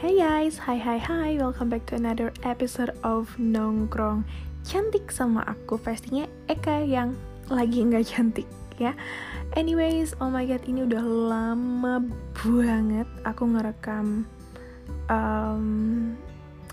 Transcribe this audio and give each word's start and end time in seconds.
Hey 0.00 0.16
guys, 0.16 0.56
hi 0.64 0.80
hi 0.80 0.96
hi, 0.96 1.36
welcome 1.36 1.68
back 1.68 1.84
to 1.92 1.94
another 2.00 2.32
episode 2.40 2.96
of 3.04 3.36
Nongkrong. 3.36 4.24
Cantik 4.64 5.12
sama 5.12 5.44
aku, 5.44 5.76
pastinya 5.76 6.24
Eka 6.48 6.88
yang 6.88 7.12
lagi 7.52 7.84
nggak 7.84 8.08
cantik 8.08 8.48
ya. 8.80 8.96
Anyways, 9.52 10.16
oh 10.24 10.32
my 10.32 10.48
god, 10.48 10.64
ini 10.64 10.88
udah 10.88 11.04
lama 11.04 12.00
banget 12.32 13.04
aku 13.28 13.44
ngerekam 13.52 14.24
um, 15.12 15.64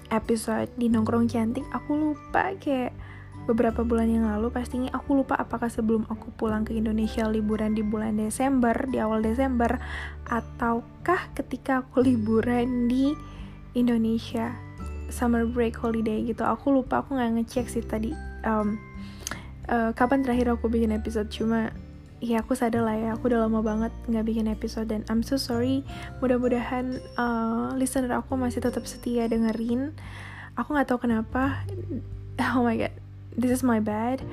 episode 0.07 0.71
di 0.80 0.88
Nongkrong 0.88 1.27
Cantik. 1.27 1.67
Aku 1.75 1.99
lupa 1.99 2.55
kayak 2.55 2.95
beberapa 3.48 3.88
bulan 3.88 4.11
yang 4.11 4.27
lalu 4.27 4.52
pastinya 4.52 4.91
aku 4.91 5.23
lupa 5.23 5.39
apakah 5.39 5.71
sebelum 5.71 6.04
aku 6.11 6.36
pulang 6.36 6.68
ke 6.68 6.75
Indonesia 6.75 7.23
liburan 7.25 7.71
di 7.71 7.81
bulan 7.81 8.20
Desember 8.20 8.75
di 8.91 9.00
awal 9.00 9.23
Desember 9.23 9.80
ataukah 10.27 11.31
ketika 11.31 11.80
aku 11.80 12.04
liburan 12.04 12.91
di 12.91 13.16
Indonesia. 13.71 14.52
Summer 15.07 15.48
break 15.48 15.80
holiday 15.80 16.20
gitu. 16.27 16.44
Aku 16.44 16.76
lupa 16.76 16.99
aku 16.99 17.16
nggak 17.16 17.40
ngecek 17.40 17.66
sih 17.71 17.80
tadi 17.80 18.12
um, 18.44 18.76
uh, 19.71 19.95
kapan 19.95 20.27
terakhir 20.27 20.52
aku 20.52 20.68
bikin 20.68 20.91
episode. 20.91 21.32
Cuma 21.32 21.71
ya 22.20 22.43
aku 22.43 22.52
sadar 22.52 22.84
lah 22.84 22.98
ya 22.99 23.09
aku 23.16 23.32
udah 23.32 23.48
lama 23.48 23.63
banget 23.63 23.93
nggak 24.12 24.26
bikin 24.27 24.52
episode 24.52 24.91
dan 24.91 25.07
I'm 25.07 25.23
so 25.23 25.40
sorry. 25.40 25.88
Mudah-mudahan 26.20 26.99
uh, 27.16 27.71
listener 27.79 28.12
aku 28.12 28.35
masih 28.35 28.59
tetap 28.59 28.84
setia 28.84 29.32
dengerin. 29.32 29.95
Aku 30.59 30.76
nggak 30.76 30.91
tahu 30.91 31.07
kenapa. 31.07 31.63
Oh 32.54 32.62
my 32.62 32.77
god 32.77 33.06
this 33.38 33.54
is 33.54 33.62
my 33.62 33.77
bad. 33.77 34.26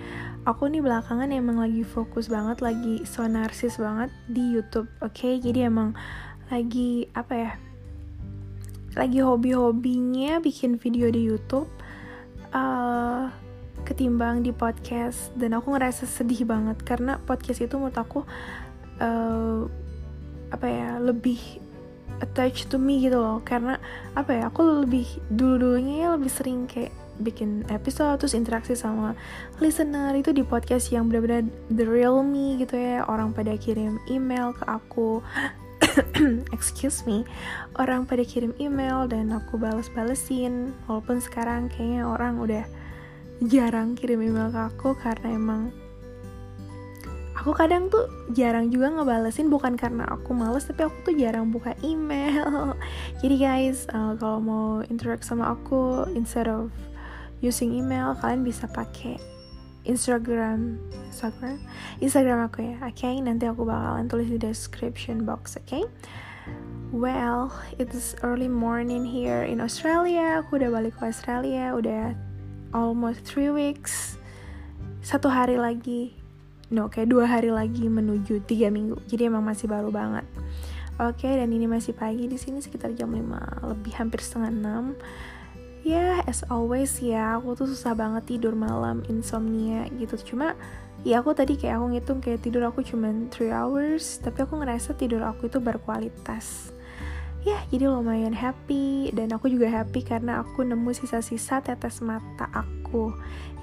Aku 0.49 0.67
nih 0.73 0.81
belakangan 0.81 1.29
emang 1.29 1.61
lagi 1.61 1.85
fokus 1.85 2.33
banget 2.33 2.65
lagi 2.65 3.05
so 3.05 3.29
narsis 3.29 3.77
banget 3.77 4.09
di 4.33 4.57
YouTube 4.57 4.89
oke? 5.05 5.13
Okay? 5.13 5.37
jadi 5.39 5.69
emang 5.69 5.93
lagi 6.49 7.09
apa 7.13 7.33
ya 7.37 7.53
lagi 8.96 9.21
hobi-hobinya 9.21 10.41
bikin 10.41 10.80
video 10.80 11.13
di 11.13 11.27
YouTube 11.29 11.69
uh, 12.57 13.29
ketimbang 13.85 14.41
di 14.41 14.55
podcast. 14.57 15.35
Dan 15.37 15.52
aku 15.52 15.77
ngerasa 15.77 16.09
sedih 16.09 16.49
banget 16.49 16.80
karena 16.87 17.21
podcast 17.29 17.61
itu 17.61 17.77
menurut 17.77 17.99
aku 18.01 18.24
uh, 19.02 19.68
apa 20.49 20.66
ya 20.71 20.96
lebih 21.02 21.61
attached 22.23 22.73
to 22.73 22.80
me 22.80 23.05
gitu 23.05 23.21
loh. 23.21 23.43
Karena 23.45 23.77
apa 24.16 24.33
ya 24.33 24.49
aku 24.49 24.87
lebih 24.87 25.05
dulu 25.29 25.61
dulunya 25.61 26.09
ya 26.09 26.09
lebih 26.15 26.30
sering 26.30 26.65
kayak 26.71 27.04
bikin 27.23 27.62
episode 27.70 28.18
terus 28.18 28.34
interaksi 28.34 28.74
sama 28.74 29.15
listener 29.62 30.10
itu 30.18 30.34
di 30.34 30.43
podcast 30.43 30.90
yang 30.90 31.07
benar-benar 31.07 31.46
the 31.71 31.87
real 31.87 32.24
me 32.26 32.59
gitu 32.59 32.74
ya. 32.74 33.06
Orang 33.06 33.30
pada 33.37 33.54
kirim 33.54 34.02
email 34.10 34.51
ke 34.56 34.65
aku. 34.66 35.23
Excuse 36.56 37.06
me. 37.06 37.23
Orang 37.79 38.09
pada 38.09 38.26
kirim 38.26 38.56
email 38.59 39.06
dan 39.06 39.30
aku 39.30 39.60
bales-balesin 39.60 40.74
walaupun 40.90 41.23
sekarang 41.23 41.71
kayaknya 41.71 42.09
orang 42.09 42.40
udah 42.43 42.65
jarang 43.46 43.95
kirim 43.95 44.23
email 44.23 44.51
ke 44.51 44.60
aku 44.71 44.95
karena 44.99 45.34
emang 45.34 45.62
aku 47.34 47.51
kadang 47.52 47.93
tuh 47.93 48.09
jarang 48.32 48.73
juga 48.73 48.90
ngebalesin. 48.90 49.52
Bukan 49.52 49.76
karena 49.76 50.09
aku 50.09 50.32
males 50.32 50.65
tapi 50.65 50.87
aku 50.87 51.12
tuh 51.12 51.15
jarang 51.15 51.52
buka 51.52 51.76
email. 51.84 52.74
Jadi 53.21 53.37
guys 53.37 53.87
uh, 53.93 54.16
kalau 54.16 54.40
mau 54.40 54.66
interact 54.88 55.26
sama 55.26 55.52
aku 55.52 56.09
instead 56.16 56.49
of 56.49 56.73
using 57.45 57.76
email 57.76 58.16
kalian 58.24 58.40
bisa 58.40 58.64
pakai 58.64 59.20
Instagram 59.84 60.80
Instagram? 61.12 61.60
Instagram 62.00 62.48
aku 62.48 62.64
ya 62.64 62.80
oke 62.80 62.96
okay? 62.96 63.20
nanti 63.20 63.45
aku 63.45 63.68
bakalan 63.68 64.09
tulis 64.09 64.32
di 64.32 64.41
description 64.41 65.28
box 65.28 65.60
oke 65.60 65.69
okay? 65.69 65.84
well 66.94 67.53
it's 67.76 68.15
early 68.22 68.47
morning 68.47 69.03
here 69.03 69.42
in 69.42 69.59
Australia. 69.59 70.41
Aku 70.41 70.62
udah 70.62 70.70
balik 70.70 70.94
ke 70.94 71.10
Australia 71.10 71.75
udah 71.75 72.15
almost 72.71 73.27
three 73.27 73.50
weeks. 73.50 74.15
Satu 75.03 75.27
hari 75.27 75.59
lagi 75.59 76.15
no 76.72 76.88
kayak 76.88 77.10
dua 77.10 77.27
hari 77.27 77.50
lagi 77.50 77.91
menuju 77.91 78.47
tiga 78.47 78.71
minggu. 78.71 79.03
Jadi 79.10 79.27
emang 79.27 79.43
masih 79.43 79.66
baru 79.66 79.91
banget. 79.91 80.25
Oke 81.03 81.27
okay, 81.27 81.43
dan 81.43 81.50
ini 81.50 81.66
masih 81.66 81.91
pagi 81.91 82.31
di 82.31 82.38
sini 82.38 82.62
sekitar 82.62 82.94
jam 82.94 83.10
5 83.10 83.66
lebih 83.66 83.99
hampir 83.99 84.22
setengah 84.22 84.54
enam 84.54 84.84
ya 85.84 86.25
as 86.25 86.41
always 86.49 86.97
ya 87.05 87.37
aku 87.37 87.53
tuh 87.55 87.69
susah 87.69 87.93
banget 87.93 88.25
tidur 88.34 88.56
malam 88.56 89.05
insomnia 89.06 89.84
gitu. 90.00 90.34
Cuma 90.34 90.56
ya 91.05 91.21
aku 91.21 91.37
tadi 91.37 91.61
kayak 91.61 91.77
aku 91.77 91.87
ngitung 91.93 92.19
kayak 92.25 92.41
tidur 92.41 92.65
aku 92.65 92.81
cuma 92.81 93.12
3 93.12 93.53
hours 93.53 94.19
tapi 94.25 94.43
aku 94.43 94.56
ngerasa 94.65 94.97
tidur 94.97 95.21
aku 95.22 95.53
itu 95.53 95.61
berkualitas. 95.61 96.72
Ya 97.45 97.61
jadi 97.69 97.93
lumayan 97.93 98.33
happy 98.33 99.12
dan 99.12 99.37
aku 99.37 99.53
juga 99.53 99.69
happy 99.69 100.00
karena 100.00 100.41
aku 100.41 100.65
nemu 100.65 100.91
sisa-sisa 100.97 101.61
tetes 101.61 102.01
mata 102.01 102.49
aku. 102.49 103.12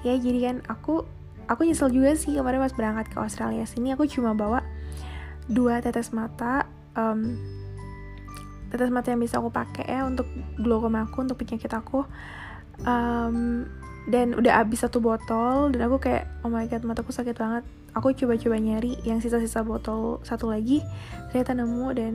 Ya 0.06 0.14
jadi 0.14 0.38
kan 0.54 0.56
aku 0.70 1.02
aku 1.50 1.66
nyesel 1.66 1.90
juga 1.90 2.14
sih 2.14 2.38
kemarin 2.38 2.62
pas 2.62 2.70
berangkat 2.70 3.10
ke 3.10 3.18
Australia 3.18 3.66
sini 3.66 3.98
aku 3.98 4.06
cuma 4.06 4.30
bawa 4.38 4.62
dua 5.50 5.82
tetes 5.82 6.14
mata 6.14 6.70
um, 6.94 7.34
tetes 8.72 8.88
mata 8.88 9.12
yang 9.12 9.20
bisa 9.20 9.36
aku 9.36 9.52
pakai 9.52 9.84
ya 9.84 10.08
untuk 10.08 10.24
glaucoma 10.56 11.04
aku 11.04 11.28
untuk 11.28 11.36
penyakit 11.36 11.68
aku. 11.68 12.08
Um, 12.88 13.68
dan 14.08 14.34
udah 14.34 14.64
habis 14.64 14.82
satu 14.82 14.98
botol 14.98 15.70
dan 15.70 15.86
aku 15.86 16.02
kayak 16.02 16.26
oh 16.42 16.50
my 16.50 16.64
god 16.66 16.82
mataku 16.82 17.12
sakit 17.12 17.36
banget. 17.36 17.62
Aku 17.92 18.16
coba-coba 18.16 18.56
nyari 18.56 18.96
yang 19.04 19.20
sisa-sisa 19.20 19.60
botol 19.60 20.24
satu 20.24 20.48
lagi 20.48 20.80
ternyata 21.28 21.52
nemu 21.52 21.86
dan 21.92 22.14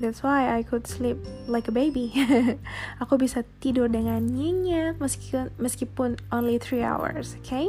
that's 0.00 0.24
why 0.24 0.48
I 0.48 0.64
could 0.64 0.88
sleep 0.88 1.20
like 1.44 1.68
a 1.68 1.74
baby. 1.74 2.16
Aku 3.04 3.20
bisa 3.20 3.44
tidur 3.60 3.92
dengan 3.92 4.24
nyenyak 4.24 4.96
meskipun 4.96 5.52
meskipun 5.60 6.16
only 6.32 6.56
three 6.56 6.80
hours 6.80 7.36
oke 7.36 7.44
okay? 7.44 7.68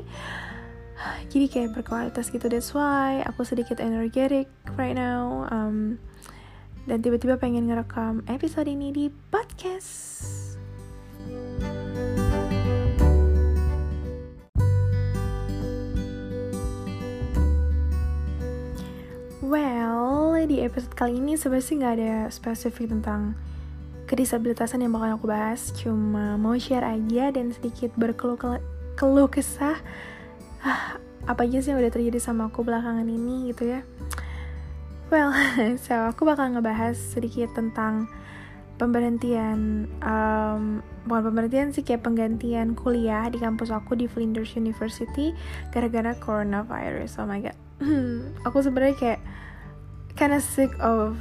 jadi 1.31 1.45
kayak 1.47 1.69
berkualitas 1.79 2.27
gitu. 2.27 2.51
That's 2.51 2.75
why 2.75 3.23
aku 3.23 3.47
sedikit 3.47 3.79
energetic 3.79 4.51
right 4.75 4.95
now. 4.95 5.47
Um, 5.47 5.99
dan 6.85 7.03
tiba-tiba 7.03 7.35
pengen 7.35 7.67
ngerekam 7.67 8.23
episode 8.29 8.69
ini 8.69 8.93
di 8.93 9.05
podcast. 9.33 10.19
Well, 19.49 20.37
di 20.45 20.61
episode 20.61 20.93
kali 20.93 21.17
ini 21.17 21.33
sebenarnya 21.33 21.73
nggak 21.73 21.95
ada 21.97 22.13
spesifik 22.29 22.93
tentang 22.93 23.33
kedisabilitasan 24.05 24.85
yang 24.85 24.93
bakal 24.93 25.17
aku 25.17 25.25
bahas, 25.25 25.73
cuma 25.73 26.37
mau 26.37 26.53
share 26.57 26.85
aja 26.85 27.33
dan 27.33 27.49
sedikit 27.49 27.89
berkeluh 27.97 28.37
keluh 28.93 29.29
kesah 29.29 29.77
ah, 30.61 31.01
apa 31.25 31.45
aja 31.45 31.61
sih 31.61 31.69
yang 31.73 31.79
udah 31.81 31.93
terjadi 31.93 32.19
sama 32.21 32.49
aku 32.49 32.61
belakangan 32.65 33.05
ini 33.05 33.49
gitu 33.53 33.69
ya. 33.69 33.81
Well, 35.09 35.33
so 35.89 36.05
aku 36.05 36.21
bakal 36.21 36.53
ngebahas 36.53 36.93
sedikit 36.93 37.57
tentang 37.57 38.05
pemberhentian, 38.77 39.89
um, 40.05 40.85
bukan 41.09 41.33
pemberhentian 41.33 41.73
sih 41.73 41.81
kayak 41.81 42.05
penggantian 42.05 42.77
kuliah 42.77 43.25
di 43.25 43.41
kampus 43.41 43.73
aku 43.73 43.97
di 43.97 44.05
Flinders 44.05 44.53
University 44.53 45.33
gara-gara 45.73 46.13
coronavirus. 46.21 47.17
Oh 47.19 47.25
my 47.25 47.41
god, 47.41 47.57
aku 48.47 48.61
sebenarnya 48.61 48.95
kayak 49.01 49.21
kinda 50.13 50.37
sick 50.37 50.69
of 50.77 51.17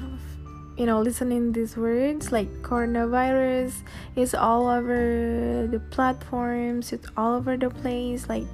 you 0.77 0.85
know 0.85 1.01
listening 1.01 1.57
these 1.57 1.75
words 1.75 2.29
like 2.29 2.47
coronavirus 2.61 3.73
is 4.21 4.37
all 4.37 4.69
over 4.69 5.65
the 5.65 5.81
platforms, 5.89 6.93
it's 6.93 7.09
all 7.17 7.41
over 7.41 7.57
the 7.57 7.73
place, 7.73 8.29
like 8.29 8.47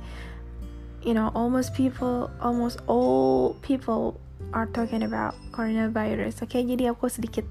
you 1.02 1.10
know 1.10 1.34
almost 1.34 1.74
people, 1.74 2.30
almost 2.38 2.78
all 2.86 3.58
people 3.66 4.22
are 4.53 4.69
talking 4.69 5.06
about 5.06 5.32
coronavirus. 5.55 6.44
Oke, 6.44 6.59
okay? 6.59 6.62
jadi 6.67 6.93
aku 6.93 7.08
sedikit 7.08 7.46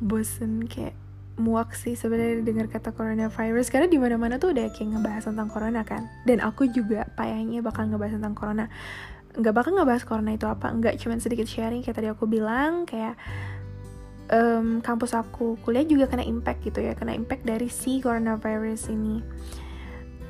bosen 0.00 0.68
kayak 0.70 0.96
muak 1.40 1.72
sih 1.72 1.96
sebenarnya 1.96 2.44
dengar 2.44 2.68
kata 2.68 2.92
coronavirus 2.92 3.72
karena 3.72 3.88
di 3.88 3.96
mana-mana 3.96 4.36
tuh 4.36 4.52
udah 4.52 4.68
kayak 4.68 4.92
ngebahas 4.92 5.24
tentang 5.32 5.48
corona 5.48 5.82
kan. 5.82 6.06
Dan 6.28 6.44
aku 6.44 6.68
juga 6.68 7.08
payahnya 7.16 7.64
bakal 7.64 7.88
ngebahas 7.88 8.20
tentang 8.20 8.36
corona. 8.36 8.68
Nggak 9.34 9.54
bakal 9.56 9.72
ngebahas 9.74 10.04
corona 10.04 10.30
itu 10.36 10.46
apa, 10.46 10.68
nggak 10.68 11.00
cuma 11.00 11.16
sedikit 11.16 11.48
sharing 11.48 11.80
kayak 11.80 11.96
tadi 11.96 12.08
aku 12.12 12.28
bilang 12.28 12.84
kayak 12.84 13.16
um, 14.28 14.84
kampus 14.84 15.16
aku 15.16 15.56
kuliah 15.64 15.86
juga 15.88 16.06
kena 16.06 16.22
impact 16.22 16.60
gitu 16.66 16.84
ya, 16.84 16.92
kena 16.92 17.16
impact 17.16 17.48
dari 17.48 17.72
si 17.72 17.98
coronavirus 18.04 18.92
ini. 18.92 19.24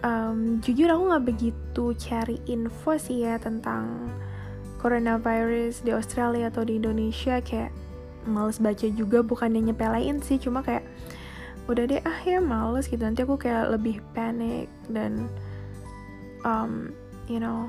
Um, 0.00 0.64
jujur 0.64 0.88
aku 0.88 1.03
nggak 1.12 1.26
begitu 1.29 1.85
cari 2.00 2.41
info 2.49 2.96
sih 2.96 3.29
ya 3.29 3.37
tentang 3.37 4.08
coronavirus 4.81 5.85
di 5.85 5.93
Australia 5.93 6.49
atau 6.49 6.65
di 6.65 6.81
Indonesia 6.81 7.38
kayak 7.44 7.71
males 8.25 8.56
baca 8.56 8.88
juga 8.88 9.21
bukannya 9.21 9.73
nyepelein 9.73 10.25
sih 10.25 10.41
cuma 10.41 10.65
kayak 10.65 10.85
udah 11.69 11.85
deh 11.87 12.03
ah 12.03 12.19
ya 12.25 12.41
males 12.41 12.88
gitu. 12.88 12.99
Nanti 12.99 13.23
aku 13.23 13.37
kayak 13.37 13.77
lebih 13.77 14.00
panik 14.17 14.67
dan 14.88 15.29
um, 16.43 16.91
you 17.29 17.38
know 17.38 17.69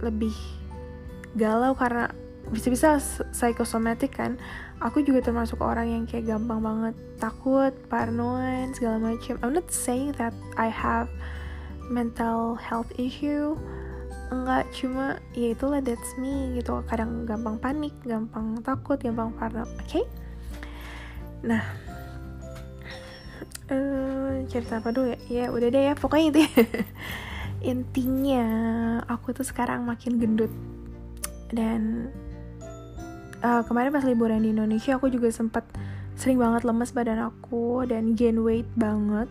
lebih 0.00 0.32
galau 1.34 1.74
karena 1.74 2.08
bisa-bisa 2.48 3.02
psikosomatik 3.34 4.14
kan. 4.16 4.38
Aku 4.78 5.02
juga 5.02 5.24
termasuk 5.24 5.58
orang 5.60 5.90
yang 5.90 6.04
kayak 6.06 6.28
gampang 6.28 6.60
banget 6.62 6.94
takut 7.18 7.72
parnoid 7.90 8.74
segala 8.76 9.00
macam 9.00 9.38
I'm 9.42 9.54
not 9.54 9.70
saying 9.70 10.12
that 10.20 10.34
I 10.60 10.68
have 10.68 11.08
mental 11.88 12.56
health 12.56 12.90
issue 12.96 13.56
enggak 14.32 14.64
cuma 14.76 15.18
ya 15.36 15.52
itulah 15.52 15.80
that's 15.80 16.14
me 16.20 16.56
gitu. 16.56 16.80
Kadang 16.86 17.24
gampang 17.28 17.56
panik 17.58 17.94
gampang 18.04 18.60
takut 18.62 19.00
gampang 19.00 19.32
parno 19.36 19.64
oke? 19.64 19.84
Okay? 19.84 20.04
nah 21.44 21.60
uh, 23.68 24.40
cerita 24.48 24.80
apa 24.80 24.88
dulu 24.92 25.12
ya? 25.12 25.18
Ya 25.28 25.44
udah 25.52 25.68
deh 25.68 25.82
ya 25.90 25.94
pokoknya 25.96 26.26
itu 26.32 26.40
intinya 27.72 28.46
aku 29.08 29.32
tuh 29.32 29.44
sekarang 29.44 29.84
makin 29.88 30.20
gendut. 30.20 30.52
Dan 31.52 32.12
uh, 33.44 33.62
kemarin 33.64 33.92
pas 33.92 34.04
liburan 34.04 34.44
di 34.44 34.52
Indonesia 34.52 34.96
aku 34.96 35.12
juga 35.12 35.28
sempat 35.32 35.64
sering 36.14 36.38
banget 36.38 36.62
lemes 36.62 36.94
badan 36.94 37.20
aku 37.28 37.84
dan 37.88 38.16
gain 38.16 38.40
weight 38.40 38.68
banget. 38.76 39.28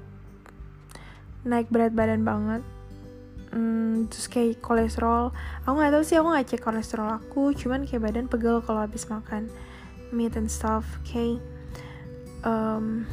Naik 1.43 1.67
berat 1.69 1.91
badan 1.91 2.23
banget 2.23 2.63
hmm, 3.53 4.09
terus 4.09 4.25
kayak 4.27 4.59
kolesterol. 4.59 5.29
Aku 5.63 5.73
nggak 5.77 5.93
tahu 5.93 6.03
sih 6.03 6.17
aku 6.17 6.27
nggak 6.33 6.47
cek 6.49 6.61
kolesterol 6.65 7.09
aku 7.21 7.53
cuman 7.53 7.85
kayak 7.85 8.09
badan 8.09 8.25
pegel 8.25 8.59
kalau 8.65 8.81
habis 8.81 9.05
makan 9.07 9.47
meat 10.09 10.33
and 10.33 10.49
stuff 10.49 10.83
kayak 11.05 11.39
um, 12.43 13.05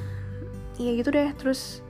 ya 0.81 0.97
gitu 0.97 1.13
deh. 1.13 1.31
Terus 1.37 1.85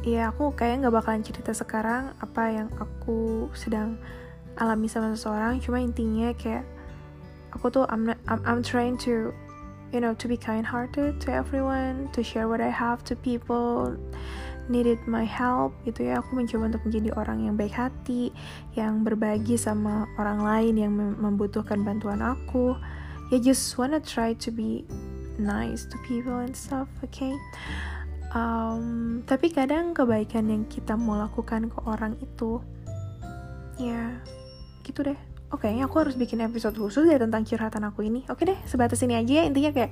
ya 0.00 0.32
aku 0.32 0.56
kayak 0.56 0.80
nggak 0.82 0.94
bakalan 0.96 1.20
cerita 1.20 1.52
sekarang 1.52 2.16
apa 2.24 2.42
yang 2.48 2.68
aku 2.80 3.52
sedang 3.52 4.00
alami 4.56 4.88
sama 4.88 5.12
seseorang. 5.12 5.60
Cuma 5.60 5.84
intinya 5.84 6.32
kayak 6.32 6.64
aku 7.52 7.68
tuh 7.68 7.84
I'm, 7.92 8.08
not, 8.08 8.18
I'm 8.26 8.40
I'm 8.48 8.60
trying 8.64 8.96
to 9.04 9.36
you 9.92 10.00
know 10.00 10.14
to 10.14 10.26
be 10.30 10.38
kind 10.38 10.62
hearted 10.62 11.20
to 11.20 11.28
everyone 11.34 12.08
to 12.14 12.22
share 12.22 12.46
what 12.46 12.62
I 12.62 12.70
have 12.70 13.02
to 13.10 13.18
people 13.18 13.98
needed 14.70 15.02
my 15.10 15.26
help 15.26 15.74
gitu 15.82 16.06
ya. 16.06 16.22
Aku 16.22 16.38
mencoba 16.38 16.70
untuk 16.70 16.86
menjadi 16.86 17.10
orang 17.18 17.44
yang 17.44 17.58
baik 17.58 17.74
hati 17.74 18.30
yang 18.78 19.02
berbagi 19.02 19.58
sama 19.58 20.06
orang 20.16 20.40
lain 20.40 20.74
yang 20.78 20.92
membutuhkan 20.94 21.82
bantuan 21.82 22.22
aku. 22.22 22.78
Ya 23.34 23.42
just 23.42 23.74
wanna 23.74 23.98
try 23.98 24.32
to 24.38 24.54
be 24.54 24.86
nice 25.36 25.84
to 25.90 25.98
people 26.06 26.38
and 26.38 26.54
stuff 26.54 26.86
okay? 27.02 27.34
Um, 28.30 29.20
tapi 29.26 29.50
kadang 29.50 29.90
kebaikan 29.90 30.46
yang 30.46 30.62
kita 30.70 30.94
mau 30.94 31.18
lakukan 31.18 31.66
ke 31.66 31.78
orang 31.82 32.14
itu 32.22 32.62
ya 33.80 34.12
gitu 34.86 35.02
deh 35.02 35.18
oke 35.50 35.66
okay, 35.66 35.82
aku 35.82 36.06
harus 36.06 36.14
bikin 36.14 36.40
episode 36.40 36.78
khusus 36.78 37.10
ya 37.10 37.18
tentang 37.18 37.42
curhatan 37.42 37.82
aku 37.86 38.06
ini. 38.06 38.22
Oke 38.30 38.46
okay 38.46 38.54
deh 38.54 38.58
sebatas 38.66 39.02
ini 39.02 39.18
aja 39.18 39.42
ya. 39.42 39.44
Intinya 39.46 39.70
kayak 39.74 39.90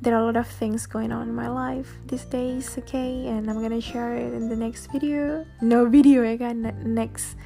there 0.00 0.16
are 0.16 0.24
a 0.24 0.26
lot 0.26 0.40
of 0.40 0.48
things 0.48 0.88
going 0.88 1.12
on 1.12 1.28
in 1.28 1.36
my 1.36 1.48
life 1.48 2.00
these 2.08 2.24
days 2.28 2.72
okay? 2.80 3.28
And 3.28 3.46
I'm 3.46 3.60
gonna 3.60 3.84
share 3.84 4.16
it 4.16 4.32
in 4.32 4.48
the 4.48 4.56
next 4.56 4.88
video. 4.90 5.44
No 5.60 5.84
video 5.88 6.24
ya 6.24 6.40
kan 6.40 6.72
next 6.82 7.36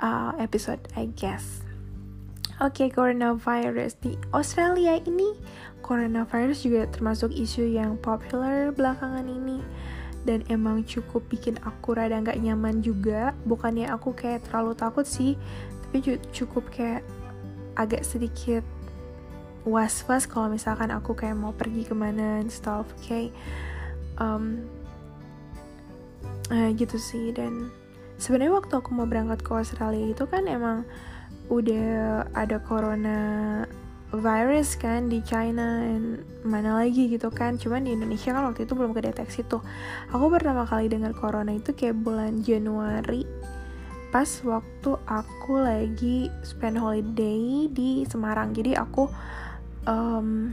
uh, 0.00 0.32
episode 0.40 0.80
I 0.96 1.12
guess. 1.12 1.68
Oke, 2.58 2.82
okay, 2.82 2.88
coronavirus. 2.90 3.94
Di 4.02 4.18
Australia 4.34 4.98
ini, 4.98 5.30
coronavirus 5.78 6.66
juga 6.66 6.90
termasuk 6.90 7.30
isu 7.30 7.70
yang 7.70 7.94
populer 8.02 8.74
belakangan 8.74 9.30
ini. 9.30 9.62
Dan 10.26 10.42
emang 10.50 10.82
cukup 10.82 11.22
bikin 11.30 11.54
aku 11.62 11.94
rada 11.94 12.18
nggak 12.18 12.34
nyaman 12.42 12.82
juga. 12.82 13.30
Bukannya 13.46 13.86
aku 13.86 14.10
kayak 14.10 14.42
terlalu 14.50 14.74
takut 14.74 15.06
sih, 15.06 15.38
tapi 15.88 16.20
cukup 16.36 16.68
kayak 16.68 17.00
agak 17.80 18.04
sedikit 18.04 18.60
was-was 19.64 20.28
kalau 20.28 20.52
misalkan 20.52 20.92
aku 20.92 21.16
kayak 21.16 21.32
mau 21.40 21.56
pergi 21.56 21.88
ke 21.88 21.96
mana 21.96 22.44
and 22.44 22.52
stuff 22.52 22.84
kayak 23.08 23.32
um, 24.20 24.68
uh, 26.52 26.68
gitu 26.76 27.00
sih. 27.00 27.32
Dan 27.32 27.72
sebenarnya 28.20 28.52
waktu 28.52 28.72
aku 28.76 28.92
mau 28.92 29.08
berangkat 29.08 29.40
ke 29.40 29.50
Australia 29.56 30.12
itu 30.12 30.28
kan 30.28 30.44
emang 30.44 30.84
udah 31.48 32.28
ada 32.36 32.60
corona 32.60 33.64
virus 34.12 34.76
kan 34.76 35.08
di 35.08 35.24
China 35.24 35.80
dan 35.80 36.20
mana 36.44 36.84
lagi 36.84 37.08
gitu 37.08 37.32
kan. 37.32 37.56
Cuman 37.56 37.88
di 37.88 37.96
Indonesia 37.96 38.36
kan 38.36 38.44
waktu 38.44 38.68
itu 38.68 38.76
belum 38.76 38.92
kedeteksi 38.92 39.48
tuh. 39.48 39.64
Aku 40.12 40.28
pertama 40.28 40.68
kali 40.68 40.92
dengar 40.92 41.16
corona 41.16 41.56
itu 41.56 41.72
kayak 41.72 41.96
bulan 41.96 42.44
Januari 42.44 43.24
pas 44.08 44.28
waktu 44.44 44.90
aku 45.04 45.60
lagi 45.60 46.32
spend 46.40 46.80
holiday 46.80 47.68
di 47.68 48.08
Semarang. 48.08 48.56
Jadi 48.56 48.72
aku 48.72 49.04
um, 49.84 50.52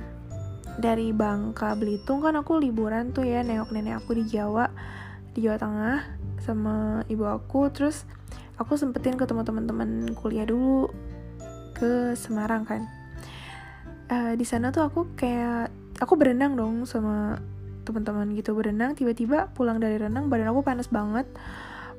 dari 0.76 1.16
Bangka 1.16 1.72
Belitung 1.80 2.20
kan 2.20 2.36
aku 2.36 2.60
liburan 2.60 3.16
tuh 3.16 3.24
ya 3.24 3.44
nengok 3.48 3.72
nenek 3.72 4.04
aku 4.04 4.20
di 4.20 4.28
Jawa 4.28 4.68
di 5.32 5.48
Jawa 5.48 5.58
Tengah 5.60 5.98
sama 6.44 7.08
ibu 7.08 7.24
aku. 7.24 7.72
Terus 7.72 8.04
aku 8.60 8.76
sempetin 8.76 9.16
ketemu 9.16 9.48
teman-teman 9.48 10.12
kuliah 10.20 10.44
dulu 10.44 10.92
ke 11.76 12.16
Semarang 12.20 12.68
kan. 12.68 12.84
Uh, 14.06 14.38
di 14.38 14.46
sana 14.46 14.70
tuh 14.70 14.86
aku 14.86 15.16
kayak 15.18 15.72
aku 15.98 16.14
berenang 16.20 16.60
dong 16.60 16.84
sama 16.84 17.40
teman-teman 17.88 18.36
gitu 18.36 18.52
berenang. 18.52 19.00
Tiba-tiba 19.00 19.48
pulang 19.56 19.80
dari 19.80 19.96
renang 19.96 20.28
badan 20.28 20.52
aku 20.52 20.60
panas 20.60 20.92
banget. 20.92 21.24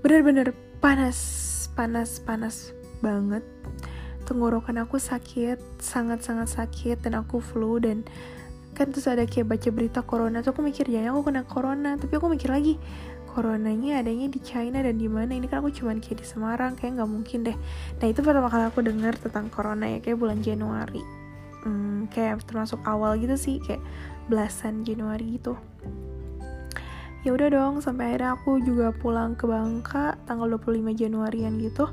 Bener-bener 0.05 0.53
panas 0.85 1.46
panas 1.77 2.19
panas 2.25 2.73
banget. 3.05 3.45
Tenggorokan 4.25 4.83
aku 4.83 4.99
sakit 4.99 5.61
sangat-sangat 5.79 6.51
sakit 6.51 7.05
dan 7.05 7.21
aku 7.21 7.39
flu 7.39 7.79
dan 7.79 8.03
kan 8.75 8.91
terus 8.93 9.07
ada 9.07 9.25
kayak 9.25 9.47
baca 9.47 9.69
berita 9.71 10.01
corona 10.03 10.43
tuh 10.43 10.57
aku 10.57 10.65
mikir 10.65 10.89
ya 10.89 11.13
aku 11.13 11.29
kena 11.29 11.45
corona. 11.45 11.95
Tapi 12.01 12.13
aku 12.17 12.33
mikir 12.33 12.51
lagi 12.51 12.75
coronanya 13.31 14.01
adanya 14.01 14.33
di 14.33 14.41
China 14.41 14.81
dan 14.81 14.97
di 14.97 15.07
mana? 15.07 15.37
Ini 15.37 15.47
kan 15.47 15.61
aku 15.61 15.71
cuman 15.71 16.01
kayak 16.01 16.25
di 16.25 16.27
Semarang 16.27 16.73
kayak 16.75 16.99
nggak 16.99 17.11
mungkin 17.13 17.45
deh. 17.45 17.57
Nah 18.01 18.07
itu 18.09 18.25
pertama 18.25 18.49
kali 18.49 18.65
aku 18.67 18.81
dengar 18.81 19.15
tentang 19.21 19.53
corona 19.53 19.87
ya 19.87 20.01
kayak 20.01 20.19
bulan 20.19 20.41
Januari. 20.41 21.05
Hmm, 21.63 22.09
kayak 22.09 22.49
termasuk 22.49 22.81
awal 22.89 23.21
gitu 23.21 23.37
sih 23.37 23.61
kayak 23.61 23.85
belasan 24.27 24.83
Januari 24.83 25.39
gitu 25.39 25.55
ya 27.23 27.31
udah 27.33 27.49
dong 27.49 27.75
sampai 27.81 28.15
akhirnya 28.15 28.37
aku 28.37 28.61
juga 28.63 28.93
pulang 28.93 29.39
ke 29.39 29.49
Bangka 29.49 30.19
tanggal 30.29 30.59
25 30.59 30.93
Januarian 30.93 31.57
gitu. 31.61 31.89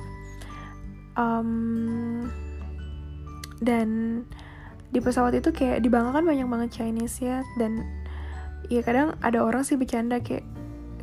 Um, 1.13 2.27
dan 3.61 4.21
di 4.89 4.99
pesawat 5.01 5.33
itu 5.37 5.49
kayak 5.53 5.81
di 5.81 5.89
Bangka 5.89 6.21
kan 6.21 6.25
banyak 6.25 6.47
banget 6.49 6.69
Chinese 6.81 7.17
ya 7.21 7.41
dan 7.57 7.81
ya 8.69 8.81
kadang 8.85 9.17
ada 9.21 9.41
orang 9.41 9.65
sih 9.65 9.77
bercanda 9.77 10.21
kayak 10.21 10.45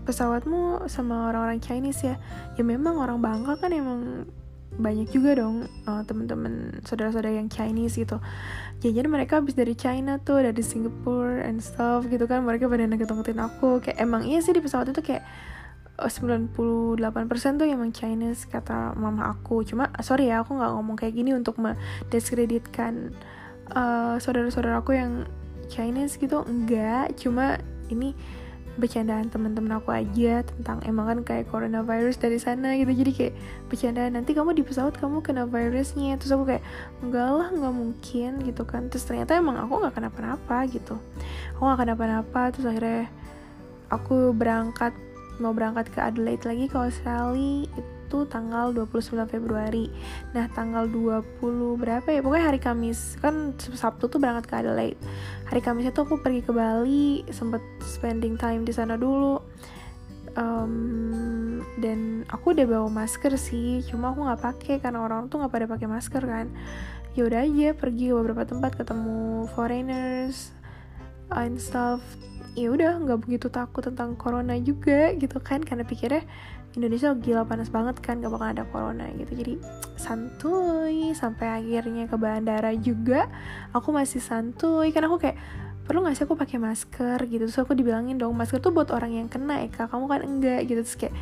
pesawatmu 0.06 0.90
sama 0.90 1.30
orang-orang 1.30 1.60
Chinese 1.62 2.02
ya. 2.02 2.16
Ya 2.58 2.62
memang 2.66 2.98
orang 2.98 3.22
Bangka 3.22 3.58
kan 3.60 3.70
emang 3.70 4.30
banyak 4.78 5.10
juga 5.10 5.34
dong 5.34 5.66
uh, 5.90 6.02
teman-teman 6.06 6.78
saudara-saudara 6.86 7.34
yang 7.34 7.50
Chinese 7.50 7.98
gitu. 7.98 8.22
Jadi 8.80 9.08
mereka 9.10 9.42
habis 9.42 9.58
dari 9.58 9.74
China 9.74 10.22
tuh 10.22 10.40
dari 10.40 10.62
Singapore 10.62 11.42
and 11.42 11.58
stuff 11.58 12.06
gitu 12.06 12.24
kan 12.30 12.46
mereka 12.46 12.70
pada 12.70 12.86
ngetung-ngetung 12.86 13.42
aku. 13.42 13.82
Kayak 13.82 13.98
emang 13.98 14.22
iya 14.24 14.38
sih 14.40 14.54
di 14.54 14.62
pesawat 14.62 14.94
itu 14.94 15.02
kayak 15.02 15.26
98% 16.00 16.56
eh, 16.56 17.52
tuh 17.60 17.66
emang 17.68 17.90
Chinese 17.92 18.48
kata 18.48 18.96
mama 18.96 19.34
aku. 19.34 19.66
Cuma 19.66 19.92
sorry 20.00 20.32
ya 20.32 20.40
aku 20.40 20.56
nggak 20.56 20.72
ngomong 20.72 20.96
kayak 20.96 21.12
gini 21.18 21.36
untuk 21.36 21.60
mendiskreditkan 21.60 23.12
uh, 23.74 24.16
saudara-saudara 24.16 24.80
aku 24.80 24.96
yang 24.96 25.28
Chinese 25.68 26.16
gitu. 26.16 26.40
Enggak 26.48 27.20
cuma 27.20 27.60
ini 27.92 28.16
bercandaan 28.80 29.28
teman-teman 29.28 29.76
aku 29.76 29.92
aja 29.92 30.40
tentang 30.42 30.80
emang 30.88 31.06
kan 31.06 31.18
kayak 31.22 31.52
coronavirus 31.52 32.16
dari 32.16 32.40
sana 32.40 32.72
gitu. 32.80 32.90
Jadi 32.90 33.12
kayak 33.12 33.34
bercandaan 33.68 34.16
nanti 34.16 34.32
kamu 34.32 34.56
di 34.56 34.64
pesawat 34.64 34.96
kamu 34.96 35.20
kena 35.20 35.44
virusnya. 35.44 36.16
Terus 36.16 36.32
aku 36.32 36.44
kayak 36.48 36.64
enggak 37.04 37.28
lah 37.28 37.48
nggak 37.52 37.74
mungkin 37.76 38.30
gitu 38.42 38.62
kan. 38.64 38.88
Terus 38.88 39.04
ternyata 39.04 39.36
emang 39.36 39.60
aku 39.60 39.84
nggak 39.84 39.94
kenapa-napa 40.00 40.64
gitu. 40.72 40.96
Aku 41.54 41.62
nggak 41.68 41.80
kenapa-napa. 41.84 42.42
Terus 42.56 42.66
akhirnya 42.66 43.06
aku 43.92 44.32
berangkat 44.32 44.96
mau 45.36 45.52
berangkat 45.52 45.92
ke 45.92 46.00
Adelaide 46.00 46.44
lagi 46.48 46.64
ke 46.68 46.76
Australia 46.76 47.68
tanggal 48.26 48.74
29 48.74 49.30
Februari. 49.30 49.86
Nah 50.34 50.50
tanggal 50.50 50.90
20 50.90 51.78
berapa 51.78 52.08
ya? 52.10 52.20
Pokoknya 52.20 52.46
hari 52.50 52.60
Kamis. 52.60 53.16
Kan 53.22 53.54
Sabtu 53.58 54.10
tuh 54.10 54.18
berangkat 54.18 54.50
ke 54.50 54.54
Adelaide. 54.58 55.00
Hari 55.46 55.60
Kamis 55.62 55.88
itu 55.88 56.00
aku 56.02 56.18
pergi 56.18 56.42
ke 56.42 56.50
Bali 56.50 57.22
sempet 57.30 57.62
spending 57.82 58.34
time 58.34 58.66
di 58.66 58.72
sana 58.74 58.98
dulu. 58.98 59.38
Um, 60.38 61.58
dan 61.82 62.22
aku 62.30 62.54
udah 62.54 62.66
bawa 62.66 62.88
masker 62.90 63.34
sih. 63.38 63.82
Cuma 63.86 64.12
aku 64.12 64.26
nggak 64.26 64.42
pakai 64.42 64.74
karena 64.78 65.02
orang 65.02 65.26
tuh 65.30 65.42
nggak 65.42 65.52
pada 65.52 65.66
pakai 65.66 65.88
masker 65.90 66.22
kan. 66.22 66.46
Ya 67.18 67.26
udah 67.26 67.42
aja 67.42 67.74
pergi 67.74 68.10
ke 68.10 68.14
beberapa 68.14 68.46
tempat 68.46 68.78
ketemu 68.78 69.50
foreigners 69.54 70.54
and 71.34 71.58
stuff. 71.58 71.98
Ya 72.54 72.70
udah 72.70 72.98
nggak 73.02 73.26
begitu 73.26 73.46
takut 73.50 73.82
tentang 73.82 74.14
corona 74.14 74.54
juga 74.58 75.10
gitu 75.18 75.42
kan. 75.42 75.62
Karena 75.62 75.82
pikirnya 75.82 76.22
Indonesia 76.78 77.10
gila 77.18 77.42
panas 77.46 77.66
banget 77.66 77.98
kan 77.98 78.22
gak 78.22 78.30
bakal 78.30 78.48
ada 78.50 78.64
corona 78.70 79.10
gitu. 79.18 79.32
Jadi 79.34 79.54
santuy 79.98 81.10
sampai 81.16 81.62
akhirnya 81.62 82.06
ke 82.06 82.14
bandara 82.14 82.70
juga. 82.78 83.26
Aku 83.74 83.90
masih 83.90 84.22
santuy 84.22 84.94
karena 84.94 85.10
aku 85.10 85.18
kayak 85.18 85.38
perlu 85.86 86.06
gak 86.06 86.14
sih 86.14 86.24
aku 86.26 86.38
pakai 86.38 86.62
masker? 86.62 87.18
gitu. 87.26 87.50
Terus 87.50 87.58
aku 87.58 87.74
dibilangin 87.74 88.18
dong 88.18 88.38
masker 88.38 88.62
tuh 88.62 88.70
buat 88.70 88.94
orang 88.94 89.18
yang 89.18 89.26
kena 89.26 89.66
Eka 89.66 89.90
kamu 89.90 90.04
kan 90.06 90.20
enggak 90.22 90.60
gitu. 90.70 90.86
Terus 90.86 90.96
kayak 90.98 91.14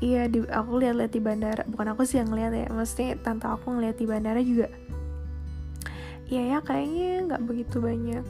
iya 0.00 0.28
di, 0.28 0.40
aku 0.44 0.80
lihat-lihat 0.80 1.12
di 1.12 1.20
bandara. 1.20 1.62
Bukan 1.68 1.92
aku 1.92 2.08
sih 2.08 2.20
yang 2.20 2.32
ngeliat 2.32 2.52
ya 2.56 2.66
maksudnya 2.72 3.20
tante 3.20 3.44
aku 3.44 3.76
ngeliat 3.76 3.96
di 4.00 4.06
bandara 4.08 4.40
juga 4.40 4.72
iya 6.26 6.42
ya 6.56 6.58
kayaknya 6.62 7.10
nggak 7.30 7.42
begitu 7.46 7.78
banyak 7.78 8.24